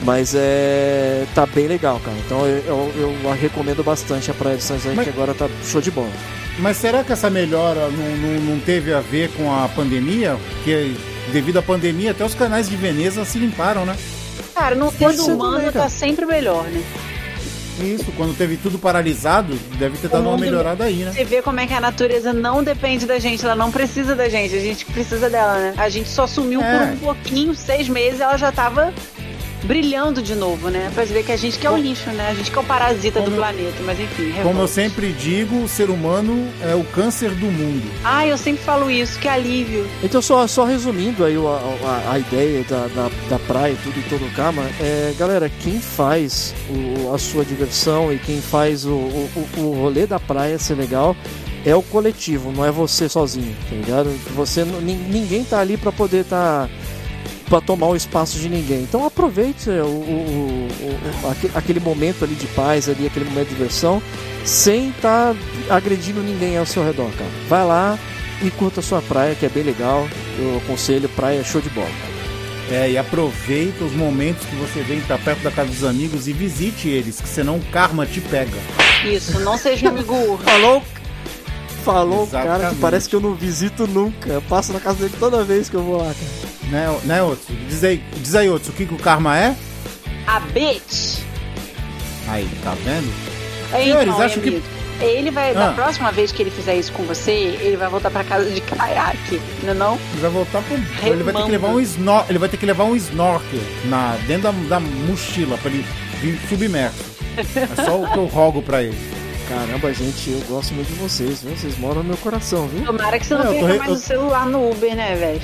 [0.03, 1.27] Mas é.
[1.35, 2.17] tá bem legal, cara.
[2.25, 5.91] Então eu, eu, eu recomendo bastante a Praia de Mas- que agora tá show de
[5.91, 6.11] bola.
[6.61, 10.37] Mas será que essa melhora não, não, não teve a ver com a pandemia?
[10.57, 10.93] Porque
[11.33, 13.97] devido à pandemia, até os canais de Veneza se limparam, né?
[14.55, 15.85] Cara, no ser humano também, cara.
[15.85, 16.83] tá sempre melhor, né?
[17.81, 21.13] Isso, quando teve tudo paralisado, deve ter dado uma melhorada aí, né?
[21.15, 24.29] Você vê como é que a natureza não depende da gente, ela não precisa da
[24.29, 25.75] gente, a gente que precisa dela, né?
[25.77, 26.77] A gente só sumiu É.
[26.87, 28.93] por um pouquinho, seis meses, ela já tava
[29.65, 30.91] brilhando de novo, né?
[30.95, 32.29] Pra ver que a gente que é o lixo, né?
[32.31, 34.33] A gente que é o parasita do Como eu- planeta, mas enfim.
[34.43, 37.83] Como eu sempre digo, o ser humano é o câncer do mundo.
[38.05, 39.87] Ah, eu sempre falo isso, que alívio.
[40.03, 41.59] Então, só, só resumindo aí o- a,
[42.09, 45.51] a, a ideia da, da, da praia e tudo em todo o Kama, é, galera,
[45.63, 50.21] quem faz o- a sua diversão e quem faz o, o, o- o rolê da
[50.21, 51.17] praia ser legal
[51.67, 54.11] é o coletivo, não é você sozinho, tá ligado?
[54.37, 56.69] Você, ninguém tá ali para poder tá
[57.49, 58.83] para tomar o espaço de ninguém.
[58.83, 64.03] Então aproveite o, o, o, aquele momento ali de paz, ali, aquele momento de diversão,
[64.45, 67.31] sem estar tá agredindo ninguém ao seu redor, cara.
[67.49, 67.99] Vai lá
[68.43, 70.09] e curta a sua praia, que é bem legal.
[70.39, 71.89] Eu aconselho praia show de bola.
[72.71, 76.35] É, e aproveita os momentos que você vem para perto da casa dos amigos e
[76.35, 78.59] visite eles, que senão o karma te pega.
[79.07, 80.83] Isso, não seja amigo Falou,
[81.93, 82.61] falou Exatamente.
[82.61, 84.29] cara que parece que eu não visito nunca.
[84.29, 86.71] Eu passo na casa dele toda vez que eu vou lá, cara.
[86.71, 87.53] Né, né Otso?
[87.69, 89.57] Diz aí, diz aí, Otso, o que, que o karma é?
[90.27, 91.21] A bitch.
[92.29, 93.11] Aí, tá vendo?
[93.69, 94.63] Então, Senhores, acho que
[95.01, 95.55] ele vai, ah.
[95.55, 98.61] da próxima vez que ele fizer isso com você, ele vai voltar pra casa de
[98.61, 99.99] caiaque, não é não?
[100.13, 100.75] Ele vai voltar pro.
[101.09, 102.25] Ele vai ter que levar um snor...
[102.29, 104.17] Ele vai ter que levar um snorkel na...
[104.27, 105.87] dentro da, da mochila pra ele
[106.21, 107.17] vir submerso.
[107.39, 109.18] É só o que eu rogo pra ele.
[109.49, 111.57] Caramba, gente, eu gosto muito de vocês, viu?
[111.57, 112.85] Vocês moram no meu coração, viu?
[112.85, 113.79] Tomara que você não, não perca re...
[113.79, 113.97] mais eu...
[113.97, 115.41] o celular no Uber, né, velho?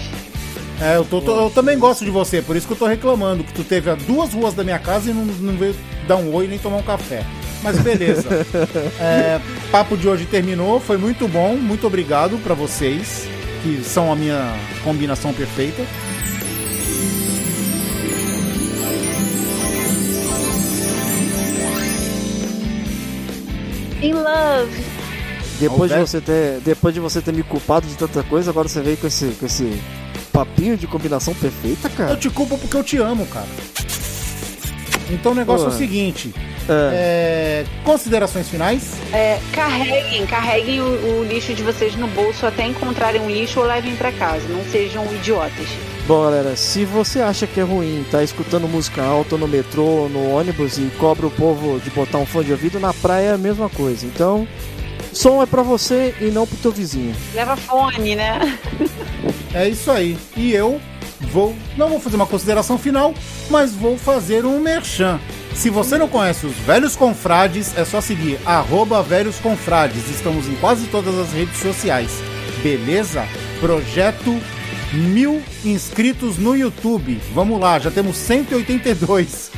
[0.81, 3.43] É, eu, tô, tô, eu também gosto de você, por isso que eu tô reclamando,
[3.43, 5.75] que tu teve a duas ruas da minha casa e não, não veio
[6.07, 7.25] dar um oi nem tomar um café.
[7.63, 8.29] Mas beleza.
[9.01, 9.41] é,
[9.71, 11.57] papo de hoje terminou, foi muito bom.
[11.57, 13.27] Muito obrigado para vocês,
[13.63, 15.83] que são a minha combinação perfeita.
[24.05, 24.85] In love.
[25.59, 28.83] Depois de, você ter, depois de você ter me culpado de tanta coisa, agora você
[28.83, 29.81] veio com esse, com esse
[30.31, 32.11] papinho de combinação perfeita, cara.
[32.11, 33.47] Eu te culpo porque eu te amo, cara.
[35.11, 35.73] Então o negócio Pô.
[35.73, 36.35] é o seguinte:
[36.69, 37.65] é.
[37.65, 38.95] É, considerações finais?
[39.13, 43.67] É, carreguem, carreguem o, o, lixo de vocês no bolso até encontrarem um lixo ou
[43.67, 44.47] levem para casa.
[44.49, 45.69] Não sejam idiotas.
[46.07, 50.31] Bom, galera, se você acha que é ruim tá escutando música alta no metrô, no
[50.31, 53.39] ônibus e cobra o povo de botar um fone de ouvido, na praia é a
[53.39, 54.05] mesma coisa.
[54.05, 54.47] Então,
[55.13, 57.15] som é para você e não pro teu vizinho.
[57.35, 58.59] Leva fone, né?
[59.55, 60.19] é isso aí.
[60.37, 60.81] E eu
[61.33, 63.15] vou, não vou fazer uma consideração final,
[63.49, 65.19] mas vou fazer um merchan.
[65.55, 70.11] Se você não conhece os Velhos Confrades, é só seguir arroba Velhos Confrades.
[70.11, 72.11] Estamos em quase todas as redes sociais.
[72.63, 73.27] Beleza?
[73.61, 74.39] Projeto
[74.93, 77.21] mil inscritos no YouTube.
[77.33, 79.53] Vamos lá, já temos 182.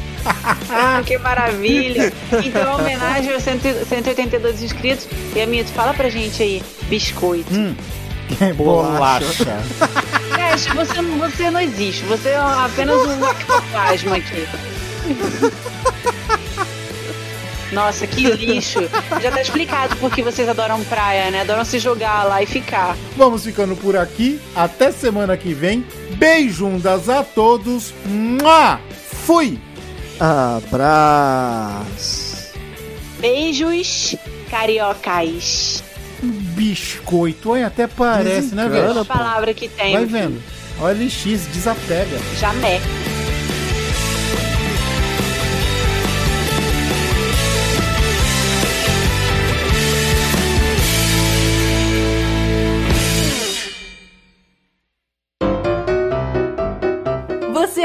[1.05, 2.13] que maravilha!
[2.45, 5.09] Então, homenagem aos 182 inscritos.
[5.35, 7.53] E a minha, tu fala pra gente aí, biscoito.
[7.53, 7.75] Hum.
[8.57, 9.63] Bolacha.
[10.35, 12.05] Cash, você, você não existe.
[12.05, 14.47] Você é apenas um ectoplasma aqui.
[17.73, 18.81] Nossa, que lixo.
[19.21, 21.41] Já tá explicado por que vocês adoram praia, né?
[21.41, 22.97] Adoram se jogar lá e ficar.
[23.17, 24.41] Vamos ficando por aqui.
[24.55, 25.85] Até semana que vem.
[26.17, 27.93] Beijundas a todos.
[28.05, 28.81] Mua!
[29.27, 29.59] Fui!
[30.19, 31.77] Abraço.
[33.19, 34.15] Beijos,
[34.51, 35.83] cariocas.
[36.23, 38.97] Biscoito, olha, até parece, né, velho?
[38.97, 39.93] É a palavra que tem.
[39.93, 40.43] Vai vendo.
[40.81, 42.19] OLX, desapega.
[42.39, 42.81] Jamé.